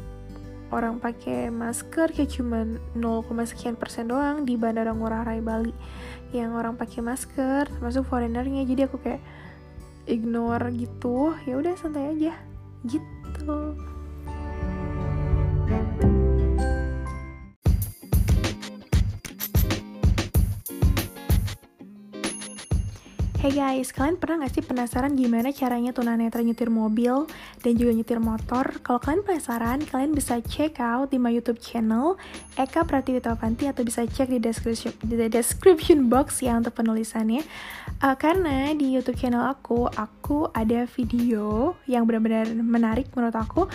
orang 0.74 0.98
pakai 0.98 1.48
masker 1.48 2.10
kayak 2.10 2.30
cuman 2.34 2.82
0, 2.98 3.22
sekian 3.46 3.78
persen 3.78 4.10
doang 4.10 4.42
di 4.42 4.58
Bandara 4.58 4.90
Ngurah 4.90 5.22
Rai 5.22 5.40
Bali. 5.40 5.74
Yang 6.34 6.50
orang 6.58 6.74
pakai 6.74 7.00
masker 7.06 7.70
termasuk 7.70 8.04
foreignernya 8.10 8.66
jadi 8.66 8.90
aku 8.90 8.98
kayak 8.98 9.22
ignore 10.10 10.70
gitu. 10.74 11.34
Ya 11.46 11.58
udah 11.58 11.74
santai 11.78 12.14
aja. 12.14 12.34
Gitu 12.82 13.78
Hey 23.46 23.62
guys, 23.62 23.94
kalian 23.94 24.18
pernah 24.18 24.42
gak 24.42 24.58
sih 24.58 24.66
penasaran 24.66 25.14
gimana 25.14 25.54
caranya 25.54 25.94
tunanetra 25.94 26.42
nyetir 26.42 26.66
mobil 26.66 27.30
dan 27.62 27.78
juga 27.78 27.94
nyetir 27.94 28.18
motor? 28.18 28.82
Kalau 28.82 28.98
kalian 28.98 29.22
penasaran, 29.22 29.86
kalian 29.86 30.18
bisa 30.18 30.42
check 30.42 30.82
out 30.82 31.14
di 31.14 31.22
my 31.22 31.30
YouTube 31.30 31.62
channel 31.62 32.18
Eka 32.58 32.82
Pratiwitawanti 32.82 33.70
atau 33.70 33.86
bisa 33.86 34.02
cek 34.02 34.34
di 34.34 34.42
description, 34.42 34.90
di 34.98 35.30
description 35.30 36.10
box 36.10 36.42
ya 36.42 36.58
untuk 36.58 36.74
penulisannya. 36.74 37.46
Uh, 38.02 38.18
karena 38.18 38.74
di 38.74 38.90
YouTube 38.98 39.14
channel 39.14 39.46
aku, 39.46 39.86
aku 39.94 40.50
ada 40.50 40.82
video 40.90 41.78
yang 41.86 42.02
benar-benar 42.02 42.50
menarik 42.50 43.14
menurut 43.14 43.38
aku, 43.38 43.70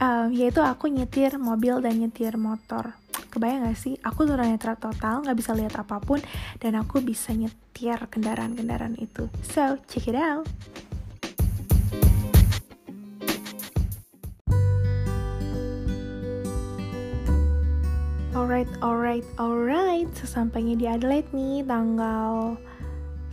uh, 0.00 0.32
yaitu 0.32 0.64
aku 0.64 0.88
nyetir 0.88 1.36
mobil 1.36 1.84
dan 1.84 2.00
nyetir 2.00 2.40
motor 2.40 2.96
kebayang 3.32 3.64
gak 3.64 3.80
sih? 3.80 3.96
Aku 4.04 4.28
tunanetra 4.28 4.76
total 4.76 5.24
nggak 5.24 5.38
bisa 5.40 5.56
lihat 5.56 5.72
apa 5.80 5.96
pun 6.04 6.20
dan 6.60 6.76
aku 6.76 7.00
bisa 7.00 7.32
nyetir 7.32 7.96
kendaraan-kendaraan 7.96 9.00
itu. 9.00 9.32
So 9.40 9.80
check 9.88 10.12
it 10.12 10.18
out. 10.20 10.44
Alright, 18.32 18.68
alright, 18.84 19.24
alright. 19.40 20.08
Sesampainya 20.12 20.76
di 20.76 20.84
Adelaide 20.88 21.28
nih, 21.32 21.64
tanggal 21.64 22.60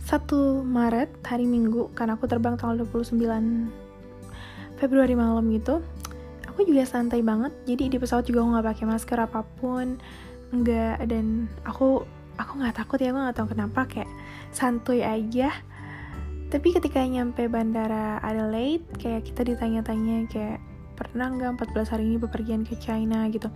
1 0.08 0.64
Maret, 0.64 1.12
hari 1.24 1.44
Minggu, 1.44 1.92
karena 1.92 2.16
aku 2.16 2.24
terbang 2.24 2.56
tanggal 2.56 2.84
29 2.88 3.20
Februari 4.80 5.12
malam 5.12 5.44
gitu 5.52 5.84
aku 6.60 6.76
juga 6.76 6.84
santai 6.84 7.24
banget. 7.24 7.56
Jadi 7.64 7.88
di 7.88 7.96
pesawat 7.96 8.28
juga 8.28 8.44
aku 8.44 8.48
nggak 8.52 8.66
pakai 8.68 8.84
masker 8.84 9.16
apa 9.16 9.40
pun. 9.56 9.96
Nggak 10.52 11.08
dan 11.08 11.48
aku 11.64 12.04
aku 12.36 12.52
nggak 12.60 12.76
takut 12.84 13.00
ya 13.00 13.16
aku 13.16 13.18
nggak 13.24 13.36
tahu 13.40 13.48
kenapa 13.56 13.80
kayak 13.88 14.12
santuy 14.52 15.00
aja. 15.00 15.48
Tapi 16.52 16.68
ketika 16.76 17.00
nyampe 17.00 17.48
bandara 17.48 18.20
Adelaide 18.20 18.84
kayak 19.00 19.24
kita 19.24 19.48
ditanya-tanya 19.48 20.28
kayak 20.28 20.60
pernah 21.00 21.32
nggak 21.32 21.72
14 21.72 21.96
hari 21.96 22.04
ini 22.12 22.16
bepergian 22.20 22.68
ke 22.68 22.76
China? 22.76 23.24
gitu. 23.32 23.48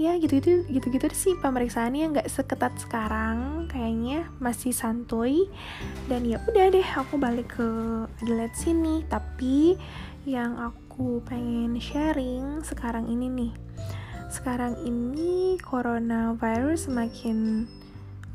Ya 0.00 0.16
gitu 0.16 0.40
gitu 0.40 0.64
gitu 0.72 0.86
gitu 0.96 1.04
sih 1.12 1.36
pemeriksaannya 1.44 2.08
nggak 2.08 2.28
seketat 2.32 2.72
sekarang 2.80 3.68
kayaknya 3.68 4.32
masih 4.40 4.72
santuy. 4.72 5.44
Dan 6.08 6.24
ya 6.24 6.40
udah 6.48 6.72
deh 6.72 6.88
aku 6.96 7.20
balik 7.20 7.52
ke 7.52 7.68
Adelaide 8.24 8.56
sini. 8.56 9.04
Tapi 9.12 9.76
yang 10.24 10.56
aku 10.56 10.79
aku 11.00 11.24
pengen 11.24 11.80
sharing 11.80 12.60
sekarang 12.60 13.08
ini 13.08 13.32
nih. 13.32 13.52
Sekarang 14.28 14.76
ini 14.84 15.56
coronavirus 15.64 16.92
semakin 16.92 17.64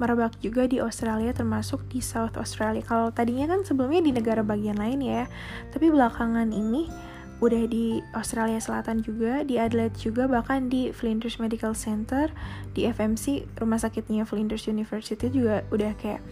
merebak 0.01 0.33
juga 0.41 0.65
di 0.65 0.81
Australia 0.81 1.29
termasuk 1.29 1.85
di 1.93 2.01
South 2.01 2.33
Australia. 2.41 2.81
Kalau 2.81 3.13
tadinya 3.13 3.53
kan 3.53 3.61
sebelumnya 3.61 4.01
di 4.01 4.17
negara 4.17 4.41
bagian 4.41 4.81
lain 4.81 4.97
ya, 5.05 5.29
tapi 5.69 5.93
belakangan 5.93 6.49
ini 6.49 6.89
udah 7.37 7.69
di 7.69 8.01
Australia 8.17 8.57
Selatan 8.57 9.05
juga, 9.05 9.45
di 9.45 9.61
Adelaide 9.61 10.01
juga, 10.01 10.25
bahkan 10.25 10.65
di 10.65 10.89
Flinders 10.89 11.37
Medical 11.37 11.77
Center, 11.77 12.33
di 12.73 12.89
FMC 12.89 13.45
rumah 13.61 13.77
sakitnya 13.77 14.25
Flinders 14.25 14.65
University 14.65 15.29
juga 15.29 15.61
udah 15.69 15.93
kayak 16.01 16.25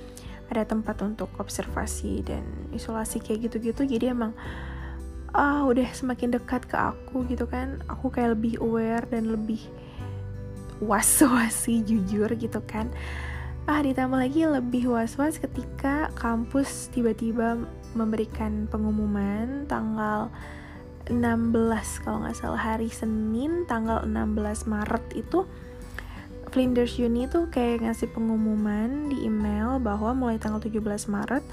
ada 0.50 0.66
tempat 0.66 0.98
untuk 1.06 1.30
observasi 1.38 2.26
dan 2.26 2.42
isolasi 2.74 3.22
kayak 3.22 3.54
gitu-gitu. 3.54 3.86
Jadi 3.86 4.10
emang 4.10 4.34
ah 5.34 5.66
udah 5.66 5.90
semakin 5.92 6.38
dekat 6.38 6.70
ke 6.70 6.78
aku 6.78 7.26
gitu 7.26 7.50
kan. 7.50 7.82
Aku 7.90 8.14
kayak 8.14 8.38
lebih 8.38 8.62
aware 8.62 9.06
dan 9.10 9.34
lebih 9.34 9.60
was-wasi 10.82 11.82
jujur 11.82 12.30
gitu 12.38 12.62
kan. 12.70 12.94
Ah 13.66 13.82
ditambah 13.82 14.20
lagi 14.20 14.46
lebih 14.46 14.94
was-was 14.94 15.42
ketika 15.42 16.14
kampus 16.20 16.92
tiba-tiba 16.94 17.58
memberikan 17.98 18.68
pengumuman 18.68 19.66
tanggal 19.66 20.28
16 21.08 22.04
kalau 22.04 22.24
nggak 22.24 22.38
salah 22.38 22.62
hari 22.76 22.88
Senin 22.88 23.68
tanggal 23.68 24.04
16 24.08 24.72
Maret 24.72 25.06
itu 25.16 25.44
Flinders 26.54 27.02
Uni 27.02 27.26
tuh 27.26 27.50
kayak 27.50 27.82
ngasih 27.82 28.14
pengumuman 28.14 29.10
di 29.10 29.26
email 29.26 29.82
bahwa 29.82 30.14
mulai 30.14 30.38
tanggal 30.38 30.62
17 30.62 31.10
Maret 31.10 31.44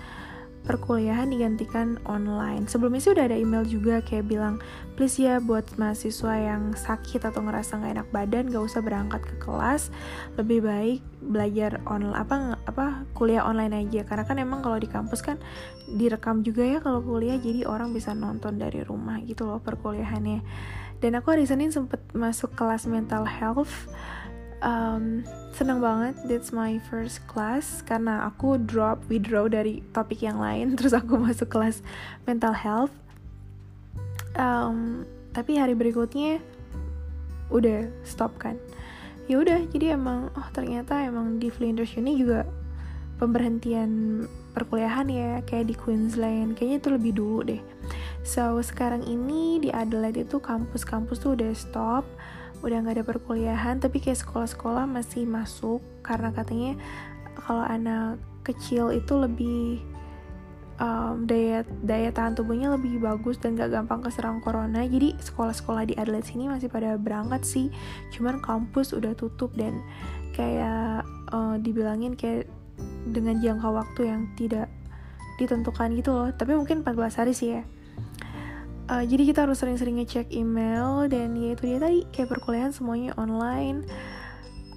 perkuliahan 0.65 1.33
digantikan 1.33 1.97
online. 2.05 2.69
Sebelumnya 2.69 3.01
sih 3.01 3.13
udah 3.17 3.25
ada 3.27 3.37
email 3.37 3.65
juga 3.65 4.05
kayak 4.05 4.29
bilang, 4.29 4.61
please 4.95 5.17
ya 5.17 5.41
buat 5.41 5.65
mahasiswa 5.81 6.37
yang 6.37 6.77
sakit 6.77 7.25
atau 7.25 7.41
ngerasa 7.41 7.81
nggak 7.81 7.93
enak 7.97 8.09
badan 8.13 8.45
gak 8.53 8.65
usah 8.69 8.81
berangkat 8.85 9.25
ke 9.25 9.37
kelas, 9.41 9.89
lebih 10.37 10.61
baik 10.65 11.01
belajar 11.21 11.81
online 11.89 12.17
apa 12.17 12.61
apa 12.69 13.05
kuliah 13.17 13.45
online 13.45 13.73
aja. 13.87 14.05
Karena 14.05 14.25
kan 14.29 14.37
emang 14.37 14.61
kalau 14.61 14.77
di 14.77 14.89
kampus 14.89 15.25
kan 15.25 15.41
direkam 15.89 16.45
juga 16.45 16.63
ya 16.63 16.79
kalau 16.85 17.01
kuliah, 17.01 17.41
jadi 17.41 17.65
orang 17.65 17.97
bisa 17.97 18.13
nonton 18.13 18.61
dari 18.61 18.85
rumah 18.85 19.19
gitu 19.25 19.49
loh 19.49 19.59
perkuliahannya. 19.65 20.45
Dan 21.01 21.17
aku 21.17 21.33
hari 21.33 21.49
Senin 21.49 21.73
sempet 21.73 22.05
masuk 22.13 22.53
kelas 22.53 22.85
mental 22.85 23.25
health 23.25 23.89
um, 24.61 25.25
senang 25.53 25.83
banget 25.83 26.17
that's 26.29 26.55
my 26.55 26.81
first 26.89 27.25
class. 27.29 27.83
Karena 27.85 28.29
aku 28.29 28.61
drop 28.61 29.05
withdraw 29.11 29.49
dari 29.51 29.85
topik 29.93 30.25
yang 30.25 30.41
lain 30.41 30.73
terus 30.79 30.97
aku 30.97 31.21
masuk 31.21 31.51
kelas 31.53 31.85
mental 32.25 32.55
health. 32.55 32.95
Um, 34.39 35.05
tapi 35.35 35.59
hari 35.59 35.75
berikutnya 35.75 36.39
udah 37.51 37.91
stop 38.07 38.39
kan? 38.39 38.57
Ya 39.27 39.39
udah 39.39 39.63
jadi 39.71 39.95
emang 39.95 40.31
oh 40.35 40.49
ternyata 40.51 41.07
emang 41.07 41.39
di 41.39 41.51
Flinders 41.51 41.95
Uni 41.95 42.19
juga 42.19 42.47
pemberhentian 43.21 44.25
perkuliahan 44.57 45.07
ya 45.07 45.31
kayak 45.47 45.71
di 45.71 45.75
Queensland. 45.77 46.59
Kayaknya 46.59 46.77
itu 46.83 46.89
lebih 46.91 47.13
dulu 47.15 47.39
deh. 47.47 47.63
So 48.27 48.59
sekarang 48.59 49.07
ini 49.07 49.63
di 49.63 49.71
Adelaide 49.71 50.27
itu 50.27 50.43
kampus-kampus 50.43 51.23
tuh 51.23 51.39
udah 51.39 51.53
stop 51.55 52.05
udah 52.61 52.77
nggak 52.85 53.01
ada 53.01 53.07
perkuliahan 53.07 53.81
tapi 53.81 54.01
kayak 54.01 54.21
sekolah-sekolah 54.21 54.85
masih 54.89 55.25
masuk. 55.25 55.81
Karena 56.05 56.33
katanya 56.33 56.77
kalau 57.37 57.65
anak 57.65 58.21
kecil 58.45 58.93
itu 58.93 59.13
lebih 59.17 59.81
um, 60.81 61.29
daya 61.29 61.63
daya 61.85 62.11
tahan 62.11 62.35
tubuhnya 62.35 62.73
lebih 62.75 62.99
bagus 62.99 63.37
dan 63.37 63.55
gak 63.55 63.71
gampang 63.71 64.01
keserang 64.01 64.41
corona. 64.41 64.83
Jadi 64.83 65.15
sekolah-sekolah 65.21 65.87
di 65.87 65.95
Adelaide 65.95 66.27
sini 66.27 66.49
masih 66.49 66.73
pada 66.73 66.97
berangkat 66.97 67.45
sih. 67.45 67.69
Cuman 68.13 68.41
kampus 68.41 68.97
udah 68.97 69.13
tutup 69.15 69.53
dan 69.55 69.79
kayak 70.35 71.05
uh, 71.31 71.57
dibilangin 71.61 72.17
kayak 72.17 72.49
dengan 73.13 73.41
jangka 73.45 73.69
waktu 73.69 74.01
yang 74.09 74.23
tidak 74.37 74.73
ditentukan 75.37 75.93
gitu 75.97 76.11
loh. 76.13 76.29
Tapi 76.33 76.57
mungkin 76.57 76.85
14 76.85 77.21
hari 77.21 77.33
sih 77.37 77.61
ya 77.61 77.63
uh, 78.91 79.05
jadi 79.07 79.23
kita 79.31 79.47
harus 79.47 79.63
sering-sering 79.63 80.03
ngecek 80.03 80.35
email 80.35 81.07
dan 81.07 81.39
ya 81.39 81.55
itu 81.55 81.63
dia 81.71 81.79
tadi 81.79 82.03
kayak 82.11 82.29
perkuliahan 82.35 82.75
semuanya 82.75 83.15
online. 83.15 83.87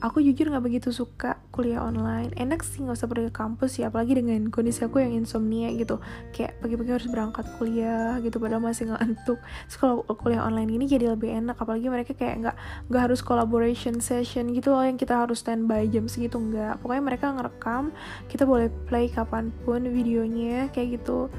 Aku 0.04 0.20
jujur 0.20 0.52
nggak 0.52 0.68
begitu 0.68 0.92
suka 0.92 1.40
kuliah 1.56 1.80
online. 1.80 2.36
Enak 2.36 2.60
sih 2.60 2.84
nggak 2.84 3.00
usah 3.00 3.08
pergi 3.08 3.32
ke 3.32 3.40
kampus 3.40 3.80
ya 3.80 3.88
apalagi 3.88 4.20
dengan 4.20 4.52
kondisi 4.52 4.84
aku 4.84 5.00
yang 5.00 5.16
insomnia 5.16 5.72
gitu. 5.72 6.04
Kayak 6.36 6.60
pagi-pagi 6.60 6.92
harus 6.92 7.08
berangkat 7.08 7.48
kuliah 7.56 8.20
gitu 8.20 8.36
padahal 8.36 8.60
masih 8.60 8.92
ngantuk. 8.92 9.40
Terus 9.72 9.80
kuliah 10.20 10.44
online 10.44 10.76
ini 10.76 10.92
jadi 10.92 11.08
lebih 11.16 11.32
enak 11.32 11.56
apalagi 11.56 11.88
mereka 11.88 12.12
kayak 12.20 12.36
nggak 12.44 12.56
nggak 12.92 13.02
harus 13.08 13.24
collaboration 13.24 14.04
session 14.04 14.52
gitu 14.52 14.76
loh 14.76 14.84
yang 14.84 15.00
kita 15.00 15.24
harus 15.24 15.40
standby 15.40 15.88
jam 15.88 16.12
segitu 16.12 16.36
nggak. 16.36 16.84
Pokoknya 16.84 17.04
mereka 17.08 17.32
ngerekam 17.32 17.96
kita 18.28 18.44
boleh 18.44 18.68
play 18.92 19.08
kapan 19.08 19.56
pun 19.64 19.88
videonya 19.88 20.68
kayak 20.76 21.00
gitu 21.00 21.32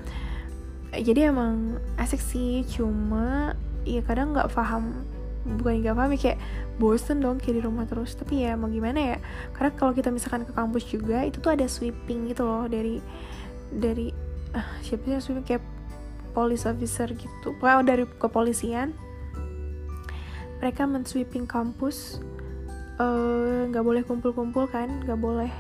jadi 1.00 1.30
emang 1.34 1.80
asik 1.98 2.20
sih 2.20 2.62
cuma 2.66 3.56
ya 3.84 4.00
kadang 4.04 4.32
nggak 4.32 4.50
paham 4.52 5.04
bukan 5.44 5.84
nggak 5.84 5.96
paham 5.96 6.10
ya 6.16 6.20
kayak 6.20 6.38
bosen 6.80 7.20
dong 7.20 7.36
kayak 7.36 7.60
di 7.60 7.62
rumah 7.62 7.84
terus. 7.84 8.16
Tapi 8.16 8.48
ya 8.48 8.56
mau 8.56 8.68
gimana 8.72 9.14
ya 9.14 9.16
karena 9.52 9.70
kalau 9.76 9.92
kita 9.92 10.08
misalkan 10.08 10.48
ke 10.48 10.52
kampus 10.56 10.84
juga 10.88 11.22
itu 11.24 11.38
tuh 11.38 11.52
ada 11.52 11.68
sweeping 11.68 12.32
gitu 12.32 12.44
loh 12.48 12.64
dari 12.66 12.98
dari 13.68 14.08
uh, 14.56 14.70
siapa 14.80 15.04
sih 15.04 15.20
sweeping? 15.20 15.44
Kayak 15.44 15.64
police 16.32 16.64
officer 16.66 17.06
gitu. 17.12 17.54
Pokoknya 17.60 17.84
dari 17.84 18.04
kepolisian. 18.18 18.96
Mereka 20.62 20.88
men-sweeping 20.88 21.44
kampus 21.44 22.24
eh, 22.96 23.68
nggak 23.68 23.84
uh, 23.84 23.86
boleh 23.86 24.00
kumpul-kumpul 24.00 24.64
kan 24.64 25.04
nggak 25.04 25.20
boleh 25.20 25.52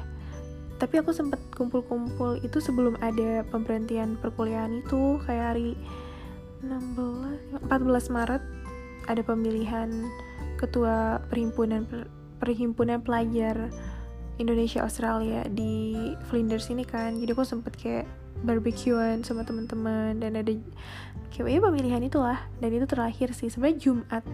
tapi 0.78 0.98
aku 0.98 1.14
sempet 1.14 1.38
kumpul-kumpul 1.54 2.38
itu 2.42 2.58
sebelum 2.58 2.98
ada 2.98 3.46
pemberhentian 3.48 4.18
perkuliahan 4.18 4.82
itu 4.82 5.22
kayak 5.22 5.54
hari 5.54 5.78
16 6.64 7.68
14 7.68 8.14
Maret 8.14 8.42
ada 9.06 9.22
pemilihan 9.22 9.88
ketua 10.56 11.20
perhimpunan 11.28 11.84
per, 11.84 12.08
perhimpunan 12.40 13.04
pelajar 13.04 13.68
Indonesia 14.40 14.82
Australia 14.82 15.46
di 15.46 15.94
Flinders 16.26 16.66
ini 16.72 16.82
kan. 16.82 17.14
Jadi 17.20 17.30
aku 17.30 17.46
sempet 17.46 17.78
kayak 17.78 18.06
barbekyuan 18.42 19.22
sama 19.22 19.46
teman-teman 19.46 20.18
dan 20.18 20.34
ada 20.34 20.50
kayak 21.30 21.48
ya 21.54 21.60
pemilihan 21.62 22.02
itulah. 22.02 22.40
Dan 22.58 22.74
itu 22.74 22.86
terakhir 22.88 23.30
sih 23.36 23.52
sebenarnya 23.52 23.78
Jumat. 23.78 24.24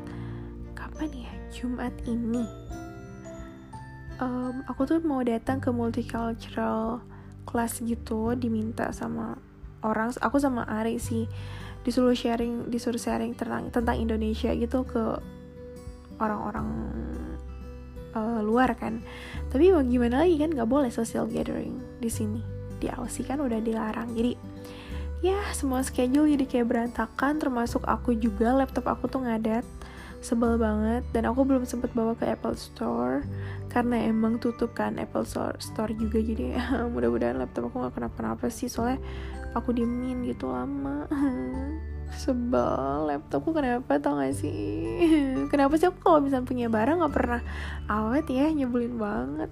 Kapan 0.72 1.10
ya? 1.12 1.32
Jumat 1.50 1.92
ini 2.06 2.46
um, 4.20 4.62
aku 4.68 4.86
tuh 4.86 5.00
mau 5.02 5.24
datang 5.24 5.58
ke 5.58 5.72
multicultural 5.72 7.02
class 7.48 7.80
gitu 7.82 8.36
diminta 8.36 8.92
sama 8.92 9.40
orang 9.80 10.12
aku 10.20 10.36
sama 10.36 10.68
Ari 10.68 11.00
sih 11.00 11.24
disuruh 11.80 12.12
sharing 12.12 12.68
disuruh 12.68 13.00
sharing 13.00 13.32
tentang 13.32 13.72
tentang 13.72 13.96
Indonesia 13.96 14.52
gitu 14.52 14.84
ke 14.84 15.16
orang-orang 16.20 16.68
uh, 18.12 18.40
luar 18.44 18.76
kan. 18.76 19.00
Tapi 19.48 19.72
mau 19.72 19.80
gimana 19.80 20.28
lagi 20.28 20.36
kan 20.36 20.52
nggak 20.52 20.68
boleh 20.68 20.92
social 20.92 21.24
gathering 21.24 21.80
di 21.98 22.12
sini. 22.12 22.44
Di 22.80 22.92
Aussie 22.92 23.24
kan 23.24 23.40
udah 23.40 23.60
dilarang. 23.60 24.12
Jadi 24.12 24.36
ya 25.24 25.40
semua 25.52 25.84
schedule 25.84 26.32
jadi 26.36 26.44
kayak 26.44 26.68
berantakan 26.68 27.40
termasuk 27.40 27.84
aku 27.84 28.16
juga 28.16 28.56
laptop 28.56 28.88
aku 28.88 29.08
tuh 29.08 29.24
ngadat 29.24 29.64
sebel 30.20 30.60
banget. 30.60 31.00
Dan 31.16 31.24
aku 31.28 31.48
belum 31.48 31.64
sempet 31.64 31.96
bawa 31.96 32.12
ke 32.12 32.28
Apple 32.28 32.56
Store 32.60 33.24
karena 33.70 34.10
emang 34.10 34.42
tutup 34.42 34.74
kan 34.74 34.98
Apple 34.98 35.22
Store, 35.22 35.94
juga 35.94 36.18
jadi 36.18 36.58
ya, 36.58 36.64
mudah-mudahan 36.92 37.38
laptop 37.38 37.70
aku 37.70 37.86
nggak 37.86 37.94
kenapa-napa 37.94 38.50
sih 38.50 38.66
soalnya 38.66 38.98
aku 39.54 39.70
diemin 39.70 40.26
gitu 40.26 40.50
lama. 40.50 41.06
Sebel 42.10 43.06
laptopku 43.06 43.54
kenapa 43.54 44.02
tau 44.02 44.18
gak 44.18 44.34
sih? 44.34 44.98
Kenapa 45.54 45.78
sih 45.78 45.86
aku 45.86 46.02
kalau 46.02 46.18
misalnya 46.18 46.42
punya 46.42 46.66
barang 46.66 46.98
nggak 46.98 47.14
pernah 47.14 47.38
awet 47.86 48.26
ya 48.26 48.50
nyebelin 48.50 48.98
banget. 48.98 49.50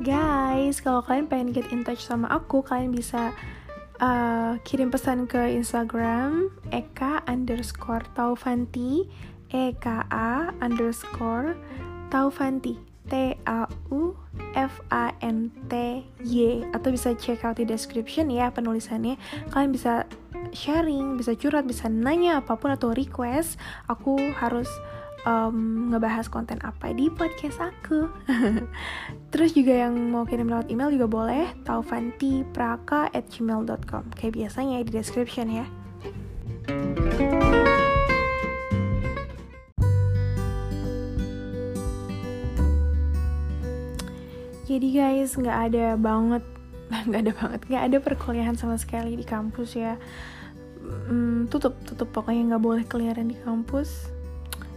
Guys 0.00 0.80
kalau 0.80 1.04
kalian 1.04 1.28
pengen 1.28 1.52
get 1.52 1.68
in 1.68 1.84
touch 1.84 2.08
sama 2.08 2.24
aku 2.32 2.64
kalian 2.64 2.88
bisa 2.88 3.36
uh, 4.00 4.58
kirim 4.66 4.90
pesan 4.90 5.26
ke 5.28 5.54
Instagram 5.54 6.50
eka 6.70 7.22
underscore 7.28 8.06
taufanti 8.14 9.06
eka 9.52 10.08
underscore 10.62 11.58
taufanti 12.10 12.78
T 13.04 13.36
A 13.44 13.68
U 13.92 14.16
F 14.56 14.80
A 14.88 15.12
N 15.20 15.52
T 15.68 16.02
Y. 16.24 16.64
Atau 16.72 16.96
bisa 16.96 17.12
check 17.14 17.44
out 17.44 17.60
di 17.60 17.68
description 17.68 18.32
ya 18.32 18.48
penulisannya. 18.48 19.20
Kalian 19.52 19.76
bisa 19.76 20.08
sharing 20.54 21.18
bisa 21.18 21.34
curhat 21.34 21.66
bisa 21.66 21.90
nanya 21.90 22.38
apa 22.40 22.54
pun 22.54 22.70
atau 22.70 22.94
request 22.94 23.58
aku 23.90 24.16
harus 24.38 24.70
um, 25.24 25.90
ngebahas 25.90 26.28
konten 26.28 26.60
apa 26.62 26.92
di 26.92 27.08
podcast 27.10 27.58
aku. 27.60 28.08
Terus 29.32 29.50
juga 29.56 29.88
yang 29.88 29.96
mau 30.12 30.28
kirim 30.28 30.48
lewat 30.48 30.70
email 30.70 30.92
juga 30.92 31.08
boleh 31.08 31.44
taufantipraka 31.66 33.10
at 33.10 33.26
gmail.com 33.32 34.14
Kayak 34.14 34.32
biasanya 34.38 34.84
di 34.84 34.92
description 34.92 35.48
ya. 35.50 35.66
Jadi 44.64 44.96
guys, 44.96 45.36
nggak 45.36 45.58
ada 45.70 45.86
banget, 46.00 46.44
nggak 47.08 47.20
ada 47.20 47.32
banget, 47.36 47.60
nggak 47.68 47.84
ada 47.84 47.98
perkuliahan 48.00 48.56
sama 48.56 48.80
sekali 48.80 49.12
di 49.12 49.24
kampus 49.24 49.76
ya. 49.76 50.00
Hmm, 50.84 51.48
tutup, 51.52 51.76
tutup 51.84 52.12
pokoknya 52.12 52.56
nggak 52.56 52.64
boleh 52.64 52.84
keliaran 52.84 53.28
di 53.28 53.36
kampus 53.40 54.13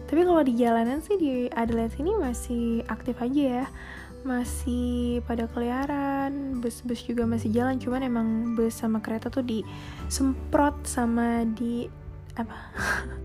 tapi 0.08 0.24
kalau 0.24 0.40
di 0.40 0.56
jalanan 0.56 1.04
sih 1.04 1.20
di 1.20 1.52
Adelaide 1.52 1.92
sini 2.00 2.16
masih 2.16 2.80
aktif 2.88 3.20
aja 3.20 3.44
ya. 3.64 3.66
Masih 4.24 5.20
pada 5.28 5.52
keliaran 5.52 6.64
bus-bus 6.64 7.04
juga 7.04 7.28
masih 7.28 7.52
jalan. 7.52 7.76
Cuman 7.76 8.02
emang 8.08 8.28
bus 8.56 8.72
sama 8.80 9.04
kereta 9.04 9.28
tuh 9.28 9.44
disemprot 9.44 10.88
sama 10.88 11.44
di 11.44 11.92
apa? 12.40 12.56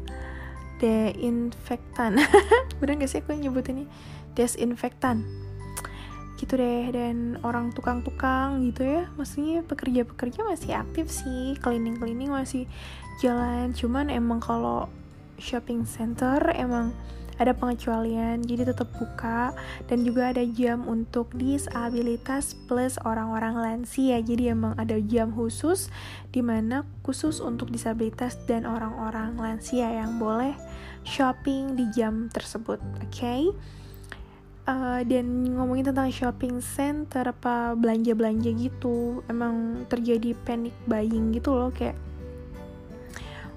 Deinfektan 0.82 2.18
bener 2.82 2.98
gak 2.98 3.10
sih 3.14 3.22
aku 3.22 3.38
nyebut 3.38 3.62
ini? 3.70 3.86
Desinfektan 4.34 5.22
gitu 6.42 6.58
deh. 6.58 6.90
Dan 6.90 7.38
orang 7.46 7.70
tukang-tukang 7.70 8.58
gitu 8.66 8.82
ya. 8.82 9.02
Maksudnya 9.14 9.62
pekerja-pekerja 9.62 10.42
masih 10.42 10.74
aktif 10.74 11.14
sih. 11.14 11.54
Cleaning-cleaning 11.62 12.34
masih 12.34 12.66
jalan. 13.22 13.70
Cuman 13.70 14.10
emang 14.10 14.42
kalau 14.42 14.90
shopping 15.42 15.82
center 15.82 16.38
emang 16.54 16.94
ada 17.42 17.56
pengecualian 17.56 18.44
jadi 18.44 18.70
tetap 18.70 18.86
buka 18.94 19.50
dan 19.90 20.06
juga 20.06 20.30
ada 20.30 20.46
jam 20.46 20.84
untuk 20.86 21.32
disabilitas 21.34 22.54
plus 22.70 23.00
orang-orang 23.02 23.58
lansia 23.58 24.22
jadi 24.22 24.54
emang 24.54 24.76
ada 24.76 25.02
jam 25.02 25.34
khusus 25.34 25.88
di 26.30 26.44
mana 26.44 26.86
khusus 27.02 27.42
untuk 27.42 27.72
disabilitas 27.74 28.38
dan 28.46 28.68
orang-orang 28.68 29.34
lansia 29.34 29.90
yang 29.90 30.22
boleh 30.22 30.54
shopping 31.02 31.74
di 31.74 31.90
jam 31.90 32.30
tersebut 32.30 32.78
oke 32.78 33.10
okay? 33.10 33.50
Uh, 34.62 35.02
dan 35.02 35.58
ngomongin 35.58 35.90
tentang 35.90 36.06
shopping 36.14 36.62
center 36.62 37.26
apa 37.26 37.74
belanja-belanja 37.74 38.46
gitu 38.54 39.18
emang 39.26 39.82
terjadi 39.90 40.38
panic 40.46 40.70
buying 40.86 41.34
gitu 41.34 41.50
loh 41.50 41.74
kayak 41.74 41.98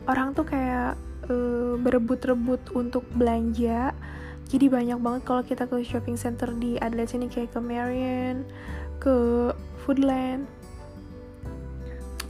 orang 0.10 0.34
tuh 0.34 0.50
kayak 0.50 0.98
uh, 1.30 1.76
berebut-rebut 1.80 2.74
untuk 2.74 3.06
belanja. 3.14 3.94
Jadi 4.46 4.66
banyak 4.70 5.00
banget 5.02 5.22
kalau 5.26 5.42
kita 5.42 5.66
ke 5.66 5.82
shopping 5.82 6.16
center 6.16 6.54
di 6.54 6.78
Adelaide 6.78 7.10
sini 7.10 7.26
kayak 7.26 7.54
ke 7.54 7.60
Marion 7.60 8.46
ke 9.02 9.50
Foodland 9.84 10.46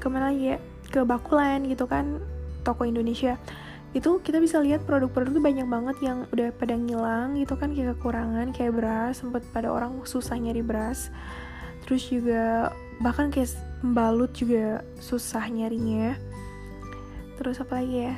ke 0.06 0.08
mana 0.14 0.30
lagi 0.30 0.54
ya? 0.54 0.58
Ke 0.94 1.02
Bakulan 1.02 1.66
gitu 1.66 1.90
kan 1.90 2.22
toko 2.62 2.86
Indonesia. 2.86 3.42
Itu 3.98 4.22
kita 4.22 4.38
bisa 4.38 4.62
lihat 4.62 4.86
produk-produk 4.86 5.34
tuh 5.34 5.42
banyak 5.42 5.66
banget 5.66 5.98
yang 6.06 6.30
udah 6.30 6.54
pada 6.54 6.78
ngilang 6.78 7.42
gitu 7.42 7.58
kan 7.58 7.74
kayak 7.74 7.98
kekurangan 7.98 8.54
kayak 8.54 8.78
beras 8.78 9.18
sempet 9.18 9.42
pada 9.50 9.74
orang 9.74 9.98
susah 10.06 10.38
nyari 10.38 10.62
beras. 10.62 11.10
Terus 11.90 12.06
juga 12.06 12.70
bahkan 13.02 13.34
kayak 13.34 13.58
membalut 13.82 14.30
juga 14.38 14.86
susah 15.02 15.50
nyarinya. 15.50 16.14
Terus 17.42 17.58
apa 17.58 17.82
lagi 17.82 18.14
ya 18.14 18.16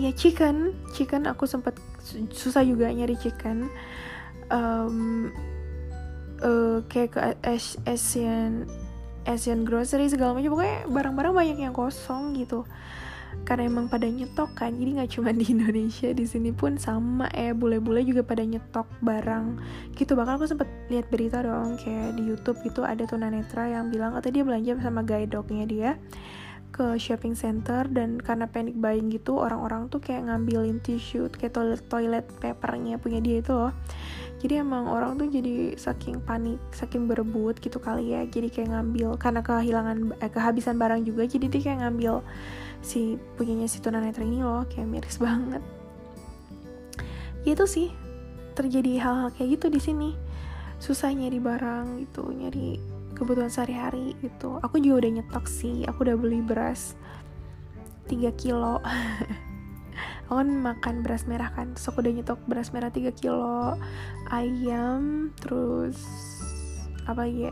ya 0.00 0.12
chicken. 0.16 0.72
Chicken 0.96 1.28
aku 1.28 1.44
sempat 1.44 1.76
susah 2.32 2.64
juga 2.64 2.88
nyari 2.88 3.14
chicken. 3.20 3.68
Um, 4.50 5.30
uh, 6.40 6.82
kayak 6.88 7.10
ke 7.14 7.20
Asian 7.86 8.66
Asian 9.28 9.68
grocery 9.68 10.08
segala 10.08 10.34
macam. 10.34 10.56
Pokoknya 10.56 10.88
barang-barang 10.88 11.34
banyak 11.36 11.58
yang 11.60 11.76
kosong 11.76 12.32
gitu. 12.34 12.64
Karena 13.46 13.70
emang 13.70 13.86
pada 13.86 14.10
nyetok 14.10 14.58
kan 14.58 14.74
jadi 14.74 15.00
nggak 15.00 15.10
cuma 15.14 15.30
di 15.30 15.54
Indonesia 15.54 16.10
di 16.10 16.26
sini 16.26 16.50
pun 16.50 16.76
sama 16.82 17.30
eh 17.30 17.54
bule-bule 17.54 18.02
juga 18.02 18.26
pada 18.26 18.42
nyetok 18.42 18.90
barang 19.04 19.60
gitu. 19.94 20.18
Bahkan 20.18 20.34
aku 20.40 20.50
sempet 20.50 20.66
lihat 20.90 21.06
berita 21.12 21.38
dong 21.44 21.78
kayak 21.78 22.18
di 22.18 22.26
YouTube 22.26 22.58
gitu 22.66 22.82
ada 22.82 23.06
tunanetra 23.06 23.70
yang 23.70 23.86
bilang 23.92 24.18
atau 24.18 24.34
dia 24.34 24.42
belanja 24.42 24.82
sama 24.82 25.06
guide 25.06 25.30
dognya 25.30 25.64
dia 25.68 25.90
ke 26.70 26.96
shopping 26.96 27.34
center 27.34 27.84
dan 27.90 28.16
karena 28.22 28.46
panic 28.46 28.78
buying 28.78 29.10
gitu 29.10 29.36
orang-orang 29.36 29.90
tuh 29.90 29.98
kayak 29.98 30.30
ngambilin 30.30 30.78
tisu 30.80 31.28
kayak 31.34 31.52
toilet 31.52 31.82
toilet 31.90 32.26
papernya 32.38 32.96
punya 32.96 33.18
dia 33.18 33.42
itu 33.42 33.52
loh. 33.52 33.74
Jadi 34.40 34.56
emang 34.56 34.88
orang 34.88 35.20
tuh 35.20 35.28
jadi 35.28 35.76
saking 35.76 36.24
panik 36.24 36.56
saking 36.72 37.04
berebut 37.04 37.60
gitu 37.60 37.76
kali 37.76 38.16
ya. 38.16 38.24
Jadi 38.24 38.48
kayak 38.48 38.72
ngambil 38.72 39.20
karena 39.20 39.40
kehilangan 39.44 40.16
eh, 40.16 40.30
kehabisan 40.32 40.80
barang 40.80 41.04
juga 41.04 41.28
jadi 41.28 41.46
dia 41.52 41.60
kayak 41.60 41.78
ngambil 41.84 42.24
si 42.80 43.20
punyanya 43.36 43.68
si 43.68 43.84
tunanetra 43.84 44.24
ini 44.24 44.40
loh 44.40 44.64
kayak 44.70 44.88
miris 44.88 45.20
banget. 45.26 45.60
Ya 47.44 47.52
itu 47.52 47.66
sih 47.68 47.88
terjadi 48.56 49.04
hal-hal 49.04 49.28
kayak 49.36 49.60
gitu 49.60 49.66
di 49.68 49.80
sini. 49.82 50.10
Susah 50.80 51.12
nyari 51.12 51.36
barang 51.36 52.00
gitu 52.08 52.32
nyari 52.32 52.99
kebutuhan 53.20 53.52
sehari-hari 53.52 54.16
gitu. 54.24 54.56
Aku 54.64 54.80
juga 54.80 55.04
udah 55.04 55.20
nyetok 55.20 55.44
sih 55.44 55.84
aku 55.84 56.08
udah 56.08 56.16
beli 56.16 56.40
beras 56.40 56.96
3 58.08 58.32
kilo. 58.40 58.80
Aku 60.30 60.38
kan 60.38 60.50
makan 60.62 61.02
beras 61.02 61.26
merah 61.26 61.50
kan 61.50 61.74
terus 61.74 61.90
aku 61.90 62.06
udah 62.06 62.14
nyetok 62.14 62.38
beras 62.46 62.70
merah 62.70 62.86
3 62.94 63.10
kilo 63.18 63.74
ayam 64.30 65.34
terus 65.36 65.98
apa 67.04 67.26
ya? 67.26 67.50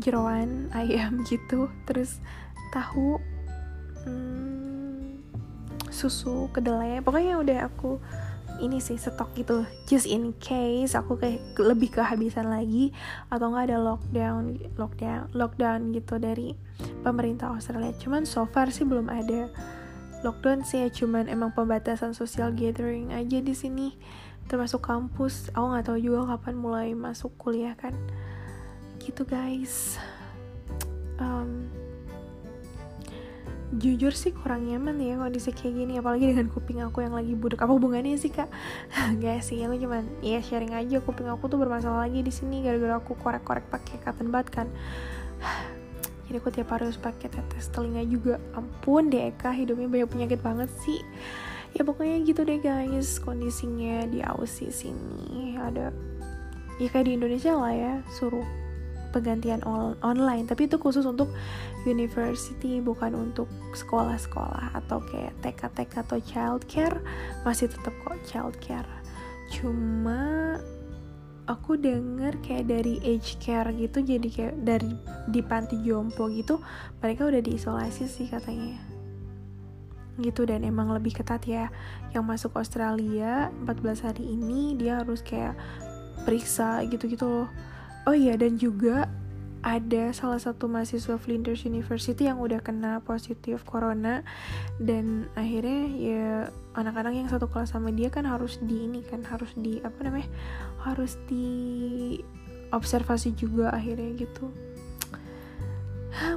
Jeroan 0.00 0.66
ayam 0.80 1.22
gitu 1.28 1.68
terus 1.84 2.24
tahu 2.72 3.20
hmm, 4.08 5.20
susu 5.92 6.48
kedelai 6.56 7.04
pokoknya 7.04 7.36
udah 7.36 7.58
aku 7.68 8.00
ini 8.58 8.82
sih 8.82 8.98
stok 8.98 9.34
gitu. 9.34 9.64
Just 9.86 10.06
in 10.06 10.34
case 10.38 10.94
aku 10.98 11.18
kayak 11.18 11.42
lebih 11.58 11.94
kehabisan 11.94 12.50
lagi 12.50 12.90
atau 13.30 13.50
nggak 13.50 13.70
ada 13.70 13.78
lockdown 13.78 14.58
lockdown 14.76 15.30
lockdown 15.34 15.94
gitu 15.94 16.18
dari 16.18 16.54
pemerintah 17.02 17.54
Australia. 17.54 17.94
Cuman 17.96 18.26
so 18.26 18.44
far 18.46 18.70
sih 18.70 18.84
belum 18.84 19.08
ada 19.08 19.50
lockdown 20.22 20.66
sih 20.66 20.86
ya. 20.86 20.88
Cuman 20.90 21.30
emang 21.30 21.54
pembatasan 21.54 22.12
social 22.12 22.52
gathering 22.52 23.14
aja 23.14 23.38
di 23.40 23.54
sini 23.54 23.94
termasuk 24.50 24.84
kampus. 24.84 25.50
Aku 25.54 25.74
nggak 25.74 25.88
tahu 25.88 25.98
juga 26.00 26.36
kapan 26.36 26.54
mulai 26.58 26.88
masuk 26.92 27.34
kuliah 27.38 27.78
kan. 27.78 27.94
Gitu 29.00 29.24
guys. 29.24 29.96
Um, 31.18 31.66
jujur 33.68 34.16
sih 34.16 34.32
kurang 34.32 34.64
nyaman 34.64 34.96
ya 34.96 35.20
kondisi 35.20 35.52
kayak 35.52 35.74
gini 35.76 36.00
apalagi 36.00 36.32
dengan 36.32 36.48
kuping 36.48 36.80
aku 36.80 37.04
yang 37.04 37.12
lagi 37.12 37.36
budek. 37.36 37.60
Apa 37.60 37.72
hubungannya 37.76 38.16
sih 38.16 38.32
kak? 38.32 38.48
Gak 39.22 39.44
sih 39.44 39.60
aku 39.60 39.76
cuman 39.76 40.08
ya 40.24 40.40
sharing 40.40 40.72
aja. 40.72 41.04
Kuping 41.04 41.28
aku 41.28 41.52
tuh 41.52 41.60
bermasalah 41.60 42.08
lagi 42.08 42.24
di 42.24 42.32
sini 42.32 42.64
gara-gara 42.64 42.96
aku 42.96 43.12
korek-korek 43.20 43.68
pakai 43.68 44.00
cotton 44.00 44.32
bud 44.32 44.48
kan. 44.48 44.66
Jadi 46.28 46.36
aku 46.40 46.48
tiap 46.52 46.68
harus 46.76 46.96
pakai 46.96 47.28
tetes 47.28 47.68
telinga 47.68 48.04
juga. 48.08 48.40
Ampun 48.56 49.12
deh 49.12 49.28
Eka 49.32 49.52
hidupnya 49.52 49.88
banyak 49.88 50.08
penyakit 50.08 50.40
banget 50.40 50.72
sih. 50.84 51.00
Ya 51.76 51.84
pokoknya 51.84 52.24
gitu 52.24 52.48
deh 52.48 52.60
guys 52.60 53.20
kondisinya 53.20 54.08
di 54.08 54.24
Aussie 54.24 54.72
sini. 54.72 55.60
Ada 55.60 55.92
ya 56.80 56.88
kayak 56.88 57.06
di 57.10 57.12
Indonesia 57.20 57.52
lah 57.52 57.74
ya 57.74 57.94
suruh 58.16 58.67
penggantian 59.10 59.64
on 59.64 59.96
online 60.04 60.44
tapi 60.44 60.68
itu 60.68 60.76
khusus 60.76 61.04
untuk 61.08 61.32
university 61.88 62.78
bukan 62.84 63.16
untuk 63.16 63.48
sekolah-sekolah 63.72 64.76
atau 64.76 65.00
kayak 65.00 65.34
TK-TK 65.40 65.92
atau 66.04 66.18
childcare 66.20 66.98
masih 67.42 67.72
tetap 67.72 67.94
kok 68.04 68.18
childcare. 68.28 68.88
Cuma 69.48 70.56
aku 71.48 71.80
denger 71.80 72.36
kayak 72.44 72.68
dari 72.68 73.00
age 73.00 73.40
care 73.40 73.72
gitu 73.72 74.04
jadi 74.04 74.28
kayak 74.28 74.54
dari 74.60 74.92
di 75.32 75.40
panti 75.40 75.80
jompo 75.80 76.28
gitu 76.28 76.60
mereka 77.00 77.24
udah 77.24 77.40
diisolasi 77.40 78.04
sih 78.04 78.28
katanya. 78.28 78.76
Gitu 80.20 80.44
dan 80.44 80.66
emang 80.66 80.92
lebih 80.92 81.16
ketat 81.16 81.46
ya. 81.48 81.72
Yang 82.12 82.24
masuk 82.26 82.52
Australia 82.60 83.48
14 83.64 84.06
hari 84.12 84.24
ini 84.28 84.76
dia 84.76 85.00
harus 85.00 85.24
kayak 85.24 85.56
periksa 86.26 86.84
gitu-gitu 86.84 87.24
loh 87.24 87.48
oh 88.08 88.16
iya 88.16 88.40
dan 88.40 88.56
juga 88.56 89.04
ada 89.60 90.14
salah 90.16 90.40
satu 90.40 90.64
mahasiswa 90.70 91.20
Flinders 91.20 91.66
University 91.68 92.24
yang 92.24 92.40
udah 92.40 92.62
kena 92.64 93.04
positif 93.04 93.66
corona. 93.68 94.24
Dan 94.80 95.28
akhirnya 95.34 95.82
ya 95.92 96.26
anak-anak 96.78 97.12
yang 97.12 97.28
satu 97.28 97.50
kelas 97.50 97.74
sama 97.76 97.92
dia 97.92 98.08
kan 98.08 98.24
harus 98.24 98.56
di 98.64 98.86
ini 98.88 99.04
kan 99.04 99.20
harus 99.26 99.50
di 99.58 99.82
apa 99.84 99.98
namanya 100.06 100.30
harus 100.86 101.18
di 101.26 102.16
observasi 102.70 103.34
juga 103.36 103.74
akhirnya 103.74 104.14
gitu. 104.16 104.48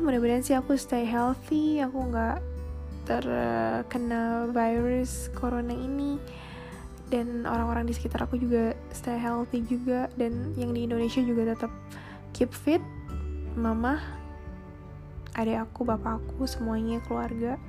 Mudah-mudahan 0.03 0.43
sih 0.43 0.57
aku 0.57 0.75
stay 0.75 1.07
healthy 1.07 1.79
aku 1.79 2.11
nggak 2.11 2.37
terkena 3.05 4.45
virus 4.53 5.29
corona 5.33 5.73
ini 5.73 6.21
dan 7.11 7.43
orang-orang 7.43 7.83
di 7.83 7.93
sekitar 7.93 8.23
aku 8.23 8.39
juga 8.39 8.71
stay 8.95 9.19
healthy 9.19 9.59
juga. 9.67 10.07
Dan 10.15 10.55
yang 10.55 10.71
di 10.71 10.87
Indonesia 10.87 11.19
juga 11.19 11.51
tetap 11.51 11.71
keep 12.31 12.55
fit. 12.55 12.79
Mama 13.51 13.99
adik 15.35 15.59
aku 15.67 15.83
bapak 15.83 16.23
aku 16.23 16.47
semuanya 16.47 17.03
keluarga. 17.03 17.59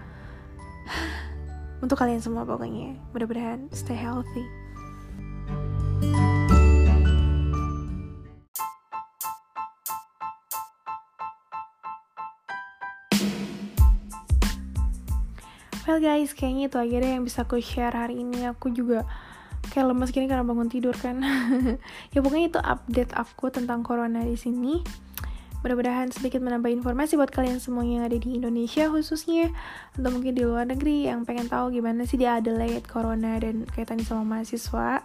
Untuk 1.82 1.98
kalian 1.98 2.22
semua 2.22 2.46
pokoknya 2.46 2.94
mudah-mudahan 3.10 3.66
stay 3.74 3.98
healthy. 3.98 4.46
Well 15.82 15.98
guys, 15.98 16.30
kayaknya 16.30 16.70
itu 16.70 16.78
aja 16.78 16.96
deh 17.02 17.10
yang 17.18 17.26
bisa 17.26 17.42
aku 17.42 17.58
share 17.58 17.90
hari 17.90 18.22
ini. 18.22 18.46
Aku 18.46 18.70
juga 18.70 19.02
kayak 19.72 19.88
lemes 19.88 20.12
gini 20.12 20.28
karena 20.28 20.44
bangun 20.44 20.68
tidur 20.68 20.92
kan 20.92 21.24
ya 22.12 22.20
pokoknya 22.20 22.46
itu 22.52 22.60
update 22.60 23.16
aku 23.16 23.48
tentang 23.48 23.80
corona 23.80 24.20
di 24.20 24.36
sini 24.36 24.84
mudah-mudahan 25.64 26.10
sedikit 26.12 26.42
menambah 26.42 26.68
informasi 26.68 27.16
buat 27.16 27.30
kalian 27.32 27.62
semuanya 27.62 28.02
yang 28.02 28.06
ada 28.10 28.18
di 28.18 28.30
Indonesia 28.36 28.90
khususnya 28.90 29.48
atau 29.94 30.10
mungkin 30.10 30.34
di 30.34 30.42
luar 30.42 30.68
negeri 30.68 31.08
yang 31.08 31.24
pengen 31.24 31.48
tahu 31.48 31.72
gimana 31.72 32.04
sih 32.04 32.18
di 32.20 32.26
Adelaide 32.28 32.84
corona 32.84 33.38
dan 33.40 33.64
kaitannya 33.70 34.04
sama 34.04 34.26
mahasiswa 34.26 35.00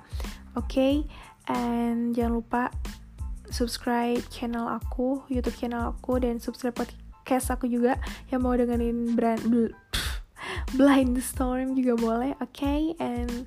oke 0.58 0.68
okay? 0.68 1.06
and 1.48 2.18
jangan 2.18 2.44
lupa 2.44 2.74
subscribe 3.54 4.20
channel 4.34 4.68
aku 4.68 5.24
YouTube 5.32 5.56
channel 5.56 5.96
aku 5.96 6.20
dan 6.20 6.42
subscribe 6.42 6.76
podcast 6.76 7.54
aku 7.54 7.70
juga 7.70 8.02
yang 8.34 8.44
mau 8.44 8.58
dengerin 8.58 9.16
brand 9.16 9.40
bl 9.48 9.72
Blind 10.78 11.22
Storm 11.22 11.78
juga 11.78 11.94
boleh 11.96 12.32
oke 12.42 12.52
okay? 12.52 12.98
and 12.98 13.46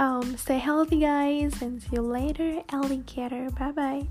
um, 0.00 0.34
stay 0.36 0.58
healthy 0.58 1.00
guys 1.00 1.60
and 1.60 1.82
see 1.82 1.90
you 1.92 2.00
later 2.00 2.62
alligator 2.72 3.50
bye 3.50 3.70
bye 3.70 4.06